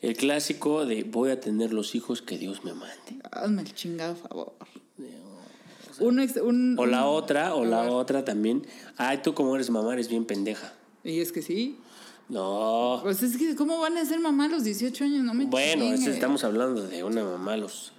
El 0.00 0.16
clásico 0.16 0.86
de 0.86 1.02
voy 1.04 1.30
a 1.30 1.40
tener 1.40 1.72
los 1.72 1.94
hijos 1.94 2.22
que 2.22 2.38
Dios 2.38 2.64
me 2.64 2.72
mande. 2.72 3.18
Hazme 3.32 3.62
el 3.62 3.74
chingado 3.74 4.14
favor. 4.14 4.52
Un 6.00 6.20
ex- 6.20 6.36
un- 6.36 6.78
O 6.78 6.86
la 6.86 7.08
un- 7.08 7.16
otra, 7.16 7.54
o 7.56 7.64
la 7.64 7.90
otra 7.90 8.24
también. 8.24 8.64
Ay, 8.96 9.18
tú 9.22 9.34
como 9.34 9.56
eres 9.56 9.68
mamá 9.70 9.92
eres 9.94 10.08
bien 10.08 10.24
pendeja. 10.24 10.72
Y 11.02 11.18
es 11.20 11.32
que 11.32 11.42
sí. 11.42 11.78
No. 12.28 13.00
Pues 13.02 13.22
es 13.24 13.36
que, 13.36 13.56
¿cómo 13.56 13.80
van 13.80 13.96
a 13.98 14.04
ser 14.04 14.20
mamá 14.20 14.44
a 14.44 14.48
los 14.48 14.62
18 14.62 15.02
años? 15.04 15.24
No 15.24 15.34
me 15.34 15.46
Bueno, 15.46 15.84
estamos 15.92 16.44
hablando 16.44 16.86
de 16.86 17.02
una 17.02 17.24
mamá 17.24 17.54
a 17.54 17.56
los 17.56 17.92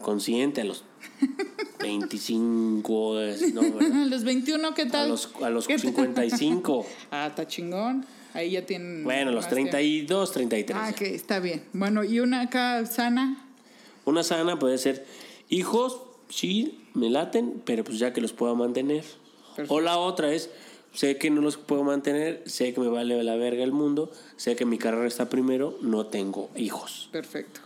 consciente 0.00 0.62
a 0.62 0.64
los 0.64 0.84
25, 1.80 3.20
es- 3.20 3.54
no, 3.54 3.60
¿verdad? 3.74 4.02
A 4.02 4.06
los 4.06 4.24
21, 4.24 4.74
¿qué 4.74 4.82
a 4.82 4.88
tal? 4.88 5.08
los, 5.08 5.30
a 5.42 5.50
los 5.50 5.66
¿Qué 5.66 5.74
tal? 5.74 5.86
55. 5.86 6.86
Ah, 7.10 7.26
está 7.28 7.46
chingón. 7.46 8.04
Ahí 8.32 8.52
ya 8.52 8.64
tienen. 8.64 9.02
Bueno, 9.02 9.32
los 9.32 9.44
más 9.46 9.52
tiempo. 9.54 9.72
32, 9.72 10.32
33. 10.32 10.78
Ah, 10.80 10.92
que 10.92 11.14
está 11.14 11.40
bien. 11.40 11.64
Bueno, 11.72 12.04
y 12.04 12.20
una 12.20 12.42
acá 12.42 12.86
sana. 12.86 13.44
Una 14.04 14.22
sana 14.22 14.58
puede 14.58 14.78
ser 14.78 15.04
hijos, 15.48 16.00
sí, 16.28 16.78
me 16.94 17.10
laten, 17.10 17.60
pero 17.64 17.82
pues 17.82 17.98
ya 17.98 18.12
que 18.12 18.20
los 18.20 18.32
puedo 18.32 18.54
mantener. 18.54 19.04
Perfecto. 19.56 19.74
O 19.74 19.80
la 19.80 19.98
otra 19.98 20.32
es, 20.32 20.48
sé 20.94 21.16
que 21.18 21.28
no 21.30 21.40
los 21.40 21.56
puedo 21.56 21.82
mantener, 21.82 22.42
sé 22.46 22.72
que 22.72 22.80
me 22.80 22.86
vale 22.88 23.20
la 23.24 23.34
verga 23.34 23.64
el 23.64 23.72
mundo, 23.72 24.12
sé 24.36 24.54
que 24.54 24.64
mi 24.64 24.78
carrera 24.78 25.08
está 25.08 25.28
primero, 25.28 25.76
no 25.82 26.06
tengo 26.06 26.50
hijos. 26.56 27.08
Perfecto. 27.10 27.60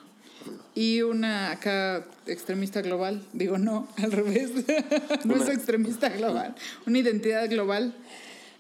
Y 0.75 1.03
una 1.03 1.51
acá 1.53 2.07
extremista 2.27 2.83
global. 2.83 3.23
Digo, 3.33 3.59
no, 3.59 3.89
al 3.97 4.13
revés. 4.13 4.51
no 5.25 5.37
es 5.37 5.49
extremista 5.49 6.09
global. 6.09 6.55
Una 6.87 6.99
identidad 6.99 7.49
global. 7.49 7.95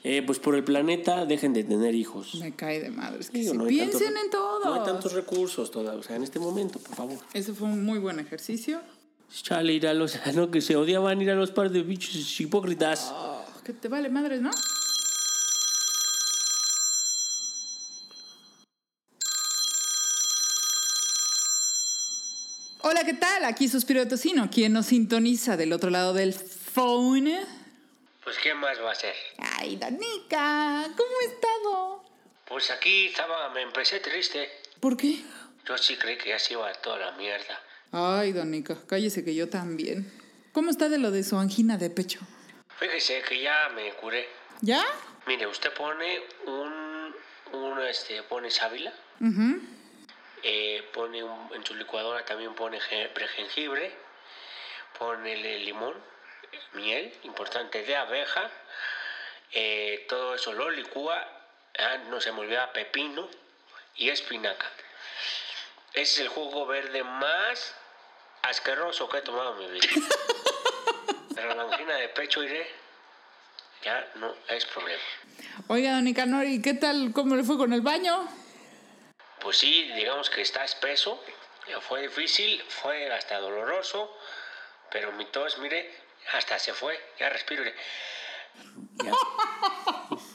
Eh, 0.06 0.22
pues 0.26 0.38
por 0.38 0.54
el 0.54 0.62
planeta 0.64 1.24
dejen 1.24 1.54
de 1.54 1.64
tener 1.64 1.94
hijos. 1.94 2.34
Me 2.34 2.52
cae 2.54 2.80
de 2.80 2.90
madre. 2.90 3.20
Es 3.20 3.30
que 3.30 3.38
Digo, 3.38 3.52
sí. 3.52 3.58
no 3.58 3.66
Piensen 3.66 4.00
tantos- 4.14 4.24
en 4.24 4.30
todo. 4.30 4.64
No 4.64 4.74
hay 4.74 4.84
tantos 4.84 5.12
recursos 5.14 5.70
todavía, 5.70 5.98
o 5.98 6.02
sea, 6.02 6.16
en 6.16 6.22
este 6.24 6.38
momento, 6.38 6.78
por 6.78 6.94
favor. 6.94 7.18
Ese 7.32 7.54
fue 7.54 7.68
un 7.68 7.84
muy 7.84 7.98
buen 7.98 8.18
ejercicio. 8.20 8.80
Chale, 9.42 9.72
ir 9.72 9.86
a 9.88 9.94
los, 9.94 10.14
no, 10.34 10.50
que 10.50 10.60
se 10.60 10.76
odiaban 10.76 11.20
ir 11.22 11.30
a 11.30 11.34
los 11.34 11.50
par 11.52 11.70
de 11.70 11.82
bichos 11.82 12.38
hipócritas. 12.40 13.10
Oh, 13.14 13.40
que 13.64 13.72
te 13.72 13.88
vale 13.88 14.10
madres, 14.10 14.42
¿no? 14.42 14.50
Hola, 23.04 23.12
¿qué 23.12 23.18
tal? 23.20 23.44
Aquí 23.44 23.68
Suspiro 23.68 24.00
de 24.00 24.06
Tocino. 24.06 24.48
¿Quién 24.50 24.72
nos 24.72 24.86
sintoniza 24.86 25.58
del 25.58 25.74
otro 25.74 25.90
lado 25.90 26.14
del 26.14 26.32
phone? 26.32 27.38
Pues 28.22 28.38
¿qué 28.42 28.54
más 28.54 28.80
va 28.80 28.92
a 28.92 28.94
ser? 28.94 29.14
Ay, 29.36 29.76
Danica, 29.76 30.84
¿cómo 30.96 31.10
he 31.20 31.24
estado? 31.26 32.02
Pues 32.48 32.70
aquí 32.70 33.08
estaba, 33.08 33.50
me 33.50 33.60
empecé 33.60 34.00
triste. 34.00 34.48
¿Por 34.80 34.96
qué? 34.96 35.22
Yo 35.68 35.76
sí 35.76 35.96
creí 35.96 36.16
que 36.16 36.30
ya 36.30 36.38
se 36.38 36.54
iba 36.54 36.72
toda 36.76 36.96
la 36.98 37.12
mierda. 37.18 37.60
Ay, 37.92 38.32
Danica, 38.32 38.78
cállese 38.86 39.22
que 39.22 39.34
yo 39.34 39.50
también. 39.50 40.10
¿Cómo 40.52 40.70
está 40.70 40.88
de 40.88 40.96
lo 40.96 41.10
de 41.10 41.24
su 41.24 41.36
angina 41.36 41.76
de 41.76 41.90
pecho? 41.90 42.20
Fíjese 42.78 43.20
que 43.28 43.42
ya 43.42 43.68
me 43.74 43.92
curé. 43.96 44.26
¿Ya? 44.62 44.82
Mire, 45.26 45.46
usted 45.46 45.74
pone 45.74 46.20
un, 46.46 47.14
un 47.52 47.82
este, 47.82 48.22
pone 48.22 48.50
sábila, 48.50 48.94
Ujú. 49.20 49.60
Eh, 50.44 50.88
pone 50.92 51.22
un- 51.24 51.50
en 51.54 51.64
su 51.64 51.74
licuadora 51.74 52.24
también 52.24 52.54
pone 52.54 52.78
jengibre, 52.80 53.90
pone 54.98 55.36
limón, 55.36 55.94
miel, 56.74 57.12
importante, 57.24 57.82
de 57.82 57.96
abeja, 57.96 58.50
eh, 59.52 60.04
todo 60.08 60.34
eso 60.34 60.52
lo 60.52 60.70
licúa, 60.70 61.16
ah, 61.78 61.96
no 62.08 62.20
se 62.20 62.30
me 62.32 62.40
olvida 62.40 62.72
pepino 62.72 63.28
y 63.96 64.10
espinaca. 64.10 64.70
Ese 65.94 66.12
es 66.14 66.18
el 66.20 66.28
jugo 66.28 66.66
verde 66.66 67.02
más 67.04 67.74
asqueroso 68.42 69.08
que 69.08 69.18
he 69.18 69.22
tomado 69.22 69.54
en 69.62 69.66
mi 69.72 69.80
vida. 69.80 69.86
Pero 71.34 71.54
la 71.54 71.62
angina 71.62 71.94
de 71.96 72.08
pecho 72.10 72.42
iré, 72.42 72.68
ya 73.82 74.08
no 74.16 74.34
es 74.48 74.64
problema. 74.66 75.02
Oiga, 75.68 75.92
Danica, 75.92 76.26
¿no? 76.26 76.42
¿y 76.44 76.60
qué 76.60 76.74
tal? 76.74 77.12
¿Cómo 77.14 77.34
le 77.36 77.44
fue 77.44 77.56
con 77.56 77.72
el 77.72 77.80
baño? 77.80 78.28
Pues 79.44 79.58
sí, 79.58 79.90
digamos 79.94 80.30
que 80.30 80.40
está 80.40 80.64
espeso, 80.64 81.22
eh, 81.68 81.74
fue 81.86 82.00
difícil, 82.00 82.62
fue 82.66 83.12
hasta 83.12 83.38
doloroso, 83.38 84.10
pero 84.90 85.12
mi 85.12 85.26
tos, 85.26 85.58
mire, 85.58 85.94
hasta 86.32 86.58
se 86.58 86.72
fue, 86.72 86.98
ya 87.20 87.28
respiro. 87.28 87.62
Ya. 89.04 89.12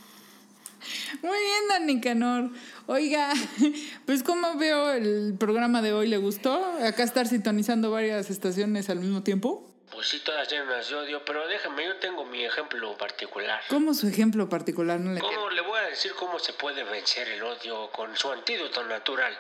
Muy 1.23 1.37
bien, 1.39 1.67
Dani 1.69 1.95
Nicanor. 1.95 2.51
Oiga, 2.85 3.33
pues 4.05 4.21
como 4.21 4.55
veo 4.57 4.91
el 4.91 5.35
programa 5.39 5.81
de 5.81 5.91
hoy, 5.91 6.07
¿le 6.07 6.17
gustó? 6.17 6.63
Acá 6.85 7.01
estar 7.01 7.27
sintonizando 7.27 7.89
varias 7.89 8.29
estaciones 8.29 8.91
al 8.91 8.99
mismo 8.99 9.23
tiempo. 9.23 9.68
Pues 9.99 10.11
sí, 10.11 10.21
todas 10.23 10.49
llenas 10.49 10.87
de 10.87 10.95
odio, 10.95 11.25
pero 11.25 11.45
déjame, 11.45 11.85
yo 11.85 11.97
tengo 11.97 12.23
mi 12.23 12.45
ejemplo 12.45 12.97
particular. 12.97 13.59
¿Cómo 13.67 13.93
su 13.93 14.07
ejemplo 14.07 14.47
particular 14.47 14.97
no 14.97 15.11
le 15.11 15.19
¿Cómo 15.19 15.49
le 15.49 15.59
voy 15.59 15.77
a 15.77 15.89
decir 15.89 16.13
cómo 16.17 16.39
se 16.39 16.53
puede 16.53 16.85
vencer 16.85 17.27
el 17.27 17.43
odio 17.43 17.91
con 17.91 18.15
su 18.15 18.31
antídoto 18.31 18.81
natural? 18.85 19.37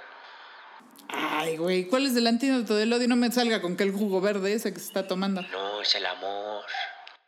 Ay, 1.07 1.55
güey, 1.55 1.85
¿cuál 1.85 2.07
es 2.07 2.15
el 2.17 2.27
antídoto 2.27 2.75
del 2.75 2.91
odio? 2.91 3.07
No 3.07 3.15
me 3.15 3.31
salga 3.31 3.61
con 3.61 3.77
que 3.77 3.83
el 3.83 3.93
jugo 3.93 4.19
verde 4.19 4.51
ese 4.51 4.73
que 4.73 4.81
se 4.81 4.87
está 4.87 5.07
tomando. 5.07 5.43
No, 5.43 5.81
es 5.81 5.95
el 5.95 6.05
amor. 6.05 6.65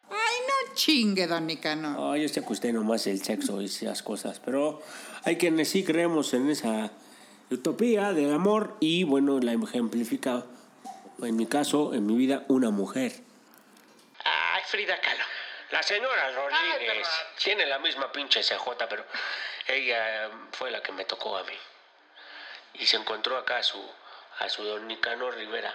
Ay, 0.10 0.18
no 0.18 0.76
chingue, 0.76 1.26
Don 1.26 1.48
Nicanor. 1.48 2.14
Ay, 2.14 2.24
yo 2.24 2.28
sé 2.28 2.44
que 2.44 2.52
usted 2.52 2.74
nomás 2.74 3.08
el 3.08 3.24
sexo 3.24 3.62
y 3.62 3.66
esas 3.68 4.04
cosas, 4.04 4.42
pero 4.44 4.82
hay 5.24 5.38
quienes 5.38 5.70
sí 5.70 5.86
creemos 5.86 6.34
en 6.34 6.50
esa 6.50 6.92
utopía 7.50 8.12
del 8.12 8.34
amor 8.34 8.76
y 8.82 9.06
bueno, 9.06 9.40
la 9.40 9.54
ejemplifica, 9.54 10.44
en 11.26 11.36
mi 11.36 11.46
caso, 11.48 11.94
en 11.94 12.06
mi 12.06 12.16
vida, 12.16 12.44
una 12.48 12.70
mujer. 12.70 13.12
Ay, 14.24 14.62
Frida 14.68 15.00
Kahlo. 15.00 15.24
La 15.72 15.82
señora 15.84 16.32
Rodríguez 16.32 17.08
tiene 17.42 17.66
la 17.66 17.80
misma 17.80 18.12
pinche 18.12 18.42
CJ, 18.42 18.88
pero 18.90 19.06
ella 19.68 20.30
fue 20.52 20.70
la 20.70 20.82
que 20.84 20.92
me 20.92 21.06
tocó 21.06 21.38
a 21.38 21.44
mí. 21.44 21.54
Y 22.74 22.86
se 22.86 22.98
encontró 22.98 23.38
acá 23.38 23.58
a 23.58 23.64
su, 23.64 23.82
a 24.40 24.50
su 24.50 24.64
don 24.64 24.88
Nicanor 24.88 25.36
Rivera. 25.36 25.74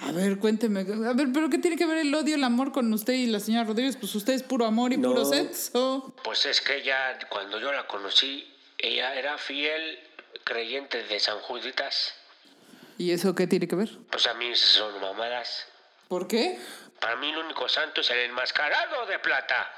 A 0.00 0.12
ver, 0.12 0.38
cuénteme. 0.38 0.80
A 0.80 1.12
ver, 1.14 1.28
¿pero 1.32 1.48
qué 1.48 1.58
tiene 1.58 1.76
que 1.76 1.86
ver 1.86 1.98
el 1.98 2.14
odio, 2.14 2.34
el 2.34 2.44
amor 2.44 2.72
con 2.72 2.92
usted 2.92 3.14
y 3.14 3.26
la 3.26 3.40
señora 3.40 3.64
Rodríguez? 3.66 3.96
Pues 3.96 4.14
usted 4.14 4.34
es 4.34 4.42
puro 4.42 4.66
amor 4.66 4.92
y 4.92 4.96
No. 4.98 5.10
puro 5.10 5.24
sexo. 5.24 6.14
Pues 6.22 6.44
es 6.46 6.60
que 6.60 6.76
ella, 6.76 7.18
cuando 7.30 7.58
yo 7.58 7.72
la 7.72 7.86
conocí, 7.86 8.46
ella 8.78 9.14
era 9.14 9.38
fiel 9.38 10.00
creyente 10.44 11.02
de 11.04 11.18
San 11.20 11.38
Juditas. 11.40 12.14
¿Y 13.00 13.12
eso 13.12 13.34
qué 13.34 13.46
tiene 13.46 13.66
que 13.66 13.76
ver? 13.76 13.88
Pues 14.10 14.26
a 14.26 14.34
mí 14.34 14.54
son 14.54 15.00
mamadas. 15.00 15.64
¿Por 16.06 16.28
qué? 16.28 16.60
Para 17.00 17.16
mí 17.16 17.30
el 17.30 17.38
único 17.38 17.66
santo 17.66 18.02
es 18.02 18.10
el 18.10 18.18
enmascarado 18.18 19.06
de 19.06 19.18
plata. 19.20 19.72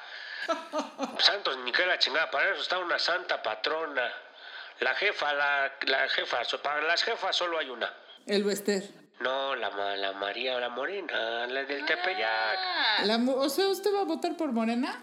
Santos 1.18 1.56
ni 1.58 1.70
que 1.70 1.86
la 1.86 2.00
chingada, 2.00 2.28
para 2.32 2.50
eso 2.50 2.60
está 2.60 2.80
una 2.80 2.98
santa 2.98 3.40
patrona. 3.40 4.12
La 4.80 4.92
jefa, 4.96 5.32
la, 5.34 5.72
la 5.86 6.08
jefa, 6.08 6.38
para 6.64 6.82
las 6.82 7.04
jefas 7.04 7.36
solo 7.36 7.60
hay 7.60 7.70
una. 7.70 7.94
El 8.26 8.42
Bester. 8.42 8.90
No, 9.20 9.54
la, 9.54 9.70
la 9.96 10.12
María, 10.14 10.58
la 10.58 10.70
Morena, 10.70 11.46
la 11.46 11.62
del 11.62 11.86
Tepeyac. 11.86 13.04
La 13.04 13.18
o 13.36 13.48
sea, 13.48 13.68
¿usted 13.68 13.94
va 13.94 14.00
a 14.00 14.04
votar 14.04 14.36
por 14.36 14.50
Morena? 14.50 15.00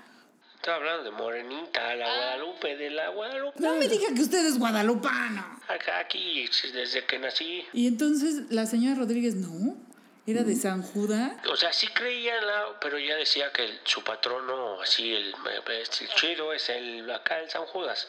Estoy 0.60 0.74
hablando 0.74 1.04
de 1.06 1.12
Morenita, 1.12 1.96
la 1.96 2.06
Guadalupe, 2.06 2.76
de 2.76 2.90
la 2.90 3.08
Guadalupe. 3.10 3.60
No 3.62 3.76
me 3.76 3.88
diga 3.88 4.10
que 4.14 4.22
usted 4.22 4.46
es 4.46 4.60
guadalupano. 4.60 5.62
Acá, 5.70 6.00
aquí, 6.00 6.50
desde 6.74 7.06
que 7.06 7.18
nací. 7.18 7.66
Y 7.72 7.88
entonces 7.88 8.52
la 8.52 8.66
señora 8.66 9.00
Rodríguez 9.00 9.36
no. 9.36 9.78
Era 10.28 10.44
de 10.44 10.56
San 10.56 10.84
Judas. 10.84 11.32
O 11.50 11.56
sea, 11.56 11.72
sí 11.72 11.88
creía 11.88 12.38
en 12.38 12.46
la, 12.46 12.78
pero 12.82 13.00
ya 13.00 13.16
decía 13.16 13.52
que 13.54 13.64
el- 13.64 13.80
su 13.86 14.04
patrono, 14.04 14.80
así, 14.82 15.12
el, 15.16 15.34
el 15.68 15.88
chido 16.16 16.52
es 16.54 16.68
el, 16.70 17.10
acá 17.10 17.40
el 17.40 17.50
San 17.50 17.66
Judas. 17.66 18.08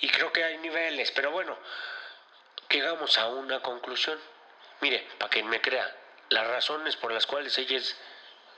Y 0.00 0.08
creo 0.08 0.32
que 0.32 0.44
hay 0.44 0.56
niveles, 0.58 1.10
pero 1.10 1.32
bueno, 1.32 1.58
llegamos 2.70 3.18
a 3.18 3.26
una 3.28 3.60
conclusión. 3.60 4.18
Mire, 4.80 5.04
para 5.18 5.28
que 5.28 5.42
me 5.42 5.60
crea, 5.60 5.84
las 6.30 6.46
razones 6.46 6.96
por 6.96 7.12
las 7.12 7.26
cuales 7.26 7.58
ella 7.58 7.76
es 7.76 7.96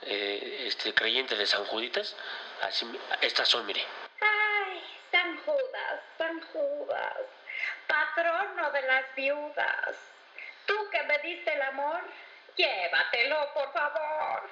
eh, 0.03 0.63
este, 0.67 0.93
creyente 0.93 1.35
de 1.35 1.47
San 1.47 1.65
Juditas, 1.65 2.15
así, 2.61 2.99
estas 3.21 3.47
son, 3.47 3.65
mire. 3.65 3.83
Ay, 4.21 4.83
San 5.11 5.37
Judas, 5.43 6.01
San 6.17 6.41
Judas, 6.41 7.17
patrono 7.87 8.71
de 8.71 8.81
las 8.83 9.15
viudas. 9.15 9.95
Tú 10.65 10.89
que 10.91 11.03
me 11.03 11.17
diste 11.19 11.53
el 11.53 11.61
amor, 11.63 12.01
llévatelo, 12.55 13.53
por 13.53 13.73
favor. 13.73 14.49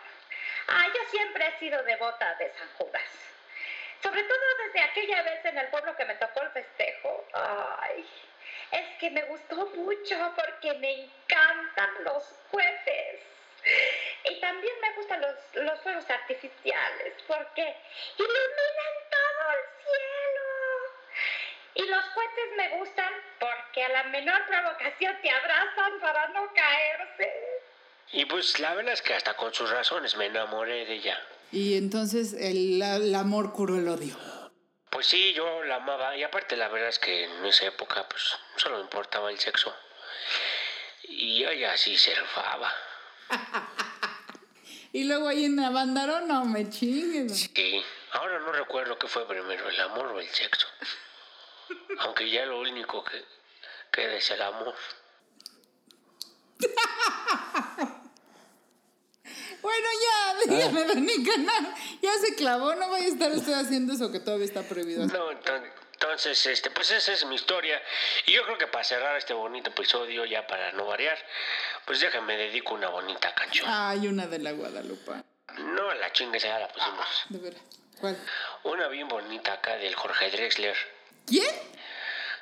Ay, 0.67 0.91
yo 0.93 1.09
siempre 1.09 1.47
he 1.47 1.59
sido 1.59 1.81
devota 1.83 2.35
de 2.35 2.53
San 2.53 2.69
Judas. 2.77 3.27
Sobre 4.01 4.23
todo 4.23 4.57
desde 4.65 4.81
aquella 4.81 5.21
vez 5.23 5.45
en 5.45 5.57
el 5.57 5.67
pueblo 5.67 5.95
que 5.95 6.05
me 6.05 6.15
tocó 6.15 6.41
el 6.41 6.51
festejo. 6.51 7.25
Ay, 7.33 8.05
es 8.71 8.97
que 8.99 9.09
me 9.11 9.23
gustó 9.23 9.55
mucho 9.75 10.33
porque 10.35 10.73
me 10.79 11.03
encantan 11.03 12.03
los 12.03 12.23
cohetes. 12.51 12.96
Y 14.37 14.39
también 14.39 14.73
me 14.81 14.93
gustan 14.93 15.19
los, 15.21 15.33
los 15.63 15.79
fuegos 15.81 16.07
artificiales 16.09 17.13
porque 17.27 17.75
iluminan 18.17 18.93
todo 19.09 19.51
el 19.51 19.63
cielo. 19.83 20.43
Y 21.73 21.83
los 21.89 22.05
cohetes 22.09 22.55
me 22.55 22.69
gustan 22.77 23.13
porque 23.39 23.83
a 23.83 23.89
la 23.89 24.03
menor 24.03 24.45
provocación 24.45 25.17
te 25.23 25.29
abrazan 25.31 25.99
para 25.99 26.27
no 26.29 26.51
caerse. 26.53 27.33
Y 28.11 28.25
pues 28.25 28.59
la 28.59 28.75
verdad 28.75 28.93
es 28.93 29.01
que 29.01 29.15
hasta 29.15 29.35
con 29.35 29.53
sus 29.53 29.71
razones 29.71 30.15
me 30.17 30.27
enamoré 30.27 30.85
de 30.85 30.93
ella. 30.93 31.19
Y 31.51 31.75
entonces 31.77 32.33
el, 32.33 32.77
la- 32.77 32.97
el 32.97 33.15
amor 33.15 33.53
curó 33.53 33.75
el 33.75 33.87
odio. 33.87 34.15
Pues 34.91 35.07
sí, 35.07 35.33
yo 35.33 35.63
la 35.63 35.75
amaba. 35.77 36.15
Y 36.15 36.23
aparte 36.23 36.55
la 36.57 36.67
verdad 36.67 36.89
es 36.89 36.99
que 36.99 37.23
en 37.23 37.43
esa 37.45 37.65
época 37.65 38.07
pues 38.07 38.37
solo 38.57 38.75
me 38.77 38.83
importaba 38.83 39.31
el 39.31 39.39
sexo. 39.39 39.75
Y 41.03 41.43
ella 41.43 41.75
sí 41.75 41.97
se 41.97 42.13
rifaba. 42.13 42.71
Y 44.97 45.03
luego 45.03 45.27
ahí 45.27 45.45
en 45.45 45.59
Avándaro, 45.59 46.21
no 46.21 46.43
me 46.43 46.71
chingues. 46.71 47.51
Sí, 47.53 47.83
ahora 48.13 48.39
no 48.39 48.51
recuerdo 48.51 48.97
qué 48.97 49.07
fue 49.07 49.27
primero, 49.27 49.69
el 49.69 49.79
amor 49.81 50.07
o 50.07 50.19
el 50.19 50.27
sexo. 50.27 50.65
Aunque 51.99 52.27
ya 52.31 52.47
lo 52.47 52.59
único 52.59 53.03
que 53.03 53.23
queda 53.91 54.15
es 54.15 54.31
el 54.31 54.41
amor. 54.41 54.73
Bueno, 59.61 59.87
ya, 60.03 60.53
dígame, 60.55 60.83
don 60.85 61.05
Nicanor. 61.05 61.63
Ya 62.01 62.13
se 62.19 62.35
clavó, 62.35 62.75
no 62.75 62.89
vaya 62.89 63.05
a 63.05 63.09
estar 63.09 63.31
usted 63.31 63.53
haciendo 63.53 63.93
eso 63.93 64.11
que 64.11 64.19
todavía 64.19 64.45
está 64.45 64.61
prohibido. 64.63 65.05
No, 65.07 65.31
enton- 65.31 65.71
entonces, 65.93 66.45
este, 66.45 66.69
pues 66.69 66.91
esa 66.91 67.11
es 67.13 67.25
mi 67.25 67.35
historia. 67.35 67.81
Y 68.27 68.33
yo 68.33 68.43
creo 68.43 68.57
que 68.57 68.67
para 68.67 68.83
cerrar 68.83 69.17
este 69.17 69.33
bonito 69.33 69.71
episodio, 69.71 70.25
ya 70.25 70.45
para 70.45 70.71
no 70.73 70.85
variar, 70.85 71.17
pues 71.85 71.99
déjame 71.99 72.37
dedico 72.37 72.75
una 72.75 72.89
bonita 72.89 73.33
canción. 73.33 73.65
Hay 73.67 74.07
una 74.07 74.27
de 74.27 74.39
la 74.39 74.51
Guadalupe. 74.51 75.11
No, 75.57 75.93
la 75.95 76.11
chingue 76.13 76.37
ya 76.39 76.59
la 76.59 76.67
pusimos. 76.67 77.07
De 77.29 77.39
veras. 77.39 77.61
¿Cuál? 77.99 78.15
Una 78.63 78.87
bien 78.89 79.07
bonita 79.07 79.53
acá 79.53 79.75
del 79.77 79.95
Jorge 79.95 80.29
Drexler. 80.29 80.75
¿Quién? 81.25 81.49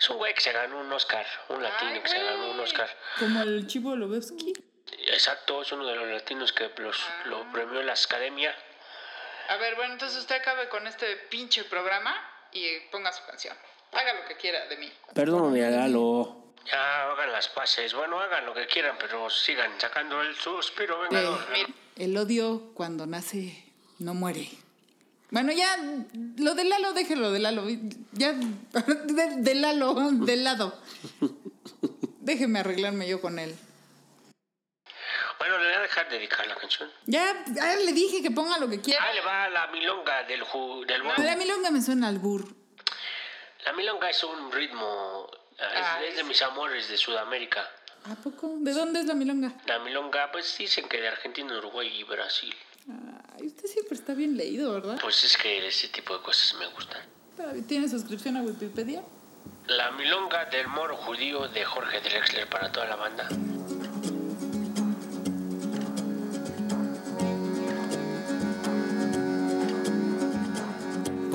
Es 0.02 0.10
un 0.10 0.18
güey 0.18 0.34
que 0.34 0.42
se 0.42 0.52
ganó 0.52 0.82
un 0.82 0.92
Oscar, 0.92 1.26
un 1.48 1.64
latino 1.64 2.04
que 2.04 2.10
se 2.10 2.22
ganó 2.22 2.52
un 2.52 2.60
Oscar. 2.60 2.90
Como 3.18 3.42
el 3.42 3.66
Chivo 3.68 3.96
Lobevsky. 3.96 4.54
Exacto, 5.08 5.62
es 5.62 5.72
uno 5.72 5.86
de 5.86 5.96
los 5.96 6.08
latinos 6.08 6.52
que 6.54 6.72
los, 6.78 6.98
lo 7.26 7.52
premió 7.52 7.82
la 7.84 7.94
academia. 7.94 8.56
A 9.50 9.58
ver, 9.58 9.76
bueno, 9.76 9.94
entonces 9.94 10.20
usted 10.20 10.36
acabe 10.36 10.70
con 10.70 10.88
este 10.88 11.16
pinche 11.30 11.64
programa 11.66 12.16
y 12.52 12.66
ponga 12.92 13.12
su 13.12 13.24
canción. 13.26 13.56
Haga 13.92 14.14
lo 14.14 14.28
que 14.28 14.36
quiera 14.36 14.66
de 14.68 14.78
mí. 14.78 14.92
Perdóname, 15.14 15.70
Lalo. 15.70 16.44
Ya 16.66 17.12
hagan 17.12 17.32
las 17.32 17.48
paces, 17.50 17.94
bueno, 17.94 18.20
hagan 18.20 18.46
lo 18.46 18.54
que 18.54 18.66
quieran, 18.66 18.98
pero 19.00 19.30
sigan 19.30 19.80
sacando 19.80 20.22
el 20.22 20.36
suspiro, 20.36 21.00
venga. 21.00 21.46
el 21.96 22.18
odio 22.18 22.72
cuando 22.74 23.06
nace 23.06 23.64
no 24.00 24.16
muere. 24.16 24.50
Bueno, 25.30 25.52
ya, 25.52 25.78
lo 26.38 26.56
de 26.56 26.64
Lalo, 26.66 26.94
déjelo 26.94 27.32
de 27.32 27.40
Lalo. 27.40 27.66
Ya, 28.14 28.34
de, 28.34 29.36
de 29.38 29.56
Lalo, 29.56 29.94
del 29.94 30.44
lado. 30.44 30.80
Déjeme 32.22 32.60
arreglarme 32.60 33.08
yo 33.08 33.22
con 33.22 33.38
él. 33.38 33.56
Bueno, 35.48 35.60
le 35.60 35.66
voy 35.70 35.76
a 35.78 35.82
dejar 35.82 36.10
dedicar 36.10 36.48
la 36.48 36.56
canción. 36.56 36.90
Ya, 37.06 37.44
ya 37.54 37.76
le 37.76 37.94
dije 37.94 38.24
que 38.24 38.32
ponga 38.32 38.58
lo 38.58 38.68
que 38.68 38.82
quiera. 38.82 39.04
Ahí 39.04 39.16
le 39.16 39.22
va 39.22 39.48
la 39.50 39.68
milonga 39.68 40.24
del, 40.24 40.42
ju- 40.44 40.84
del 40.88 41.04
mono. 41.04 41.24
La 41.24 41.36
milonga 41.36 41.70
me 41.70 41.82
suena 41.84 42.08
al 42.08 42.18
bur. 42.18 42.48
La 43.64 43.74
milonga 43.74 44.10
es 44.10 44.24
un 44.24 44.52
ritmo, 44.52 45.30
es, 45.60 46.10
es 46.10 46.16
de 46.18 46.24
mis 46.24 46.42
amores 46.42 46.90
de 46.90 46.98
Sudamérica. 46.98 47.70
¿A 48.06 48.16
poco? 48.16 48.56
¿De 48.58 48.72
dónde 48.74 49.02
es 49.02 49.06
la 49.06 49.14
milonga? 49.14 49.54
La 49.68 49.78
milonga, 49.80 50.32
pues 50.32 50.58
dicen 50.58 50.88
que 50.88 51.00
de 51.00 51.10
Argentina, 51.10 51.56
Uruguay 51.60 51.90
y 51.96 52.04
Brasil. 52.04 52.56
Ay, 53.40 53.46
usted 53.48 53.68
siempre 53.68 53.96
está 53.96 54.14
bien 54.16 54.36
leído, 54.38 54.74
¿verdad? 54.74 54.98
Pues 55.00 55.24
es 55.26 55.38
que 55.38 55.68
ese 55.68 55.90
tipo 55.90 56.18
de 56.18 56.24
cosas 56.24 56.56
me 56.60 56.66
gustan. 56.68 57.02
¿Tiene 57.68 57.88
suscripción 57.88 58.38
a 58.38 58.42
Wikipedia? 58.42 59.04
La 59.68 59.92
milonga 59.92 60.46
del 60.46 60.68
moro 60.68 60.96
judío 60.98 61.48
de 61.50 61.64
Jorge 61.66 62.00
Drexler 62.02 62.48
para 62.50 62.72
toda 62.72 62.88
la 62.88 62.96
banda. 62.96 63.28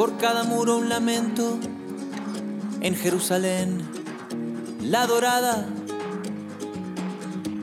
Por 0.01 0.17
cada 0.17 0.45
muro 0.45 0.79
un 0.79 0.89
lamento 0.89 1.59
en 2.81 2.97
Jerusalén, 2.97 3.83
la 4.81 5.07
dorada 5.07 5.67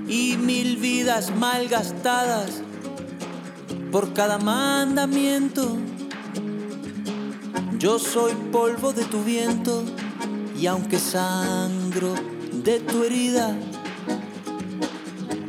y 0.07 0.37
mil 0.37 0.77
vidas 0.77 1.35
mal 1.35 1.67
gastadas 1.67 2.61
por 3.91 4.13
cada 4.13 4.37
mandamiento. 4.37 5.77
Yo 7.79 7.97
soy 7.97 8.33
polvo 8.51 8.93
de 8.93 9.05
tu 9.05 9.23
viento 9.23 9.83
y 10.55 10.67
aunque 10.67 10.99
sangro 10.99 12.13
de 12.51 12.79
tu 12.81 13.03
herida 13.03 13.57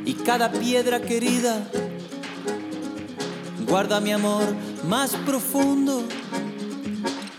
y 0.06 0.14
cada 0.14 0.50
piedra 0.50 1.02
querida 1.02 1.68
guarda 3.68 4.00
mi 4.00 4.12
amor 4.12 4.44
más 4.88 5.14
profundo. 5.26 6.02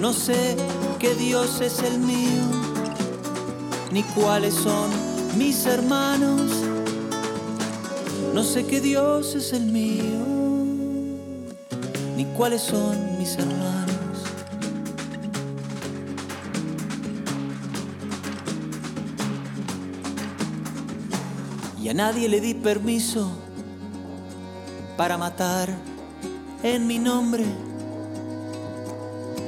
No 0.00 0.12
sé 0.12 0.56
qué 0.98 1.14
Dios 1.14 1.60
es 1.62 1.80
el 1.80 1.98
mío, 1.98 2.42
ni 3.90 4.02
cuáles 4.02 4.54
son 4.54 4.90
mis 5.38 5.64
hermanos. 5.66 6.52
No 8.34 8.44
sé 8.44 8.66
qué 8.66 8.80
Dios 8.82 9.34
es 9.34 9.54
el 9.54 9.66
mío, 9.66 10.26
ni 12.16 12.26
cuáles 12.36 12.60
son 12.60 13.18
mis 13.18 13.36
hermanos. 13.38 13.86
Y 21.82 21.88
a 21.88 21.94
nadie 21.94 22.28
le 22.28 22.40
di 22.40 22.52
permiso 22.52 23.30
para 24.98 25.16
matar 25.16 25.74
en 26.62 26.86
mi 26.86 26.98
nombre. 26.98 27.65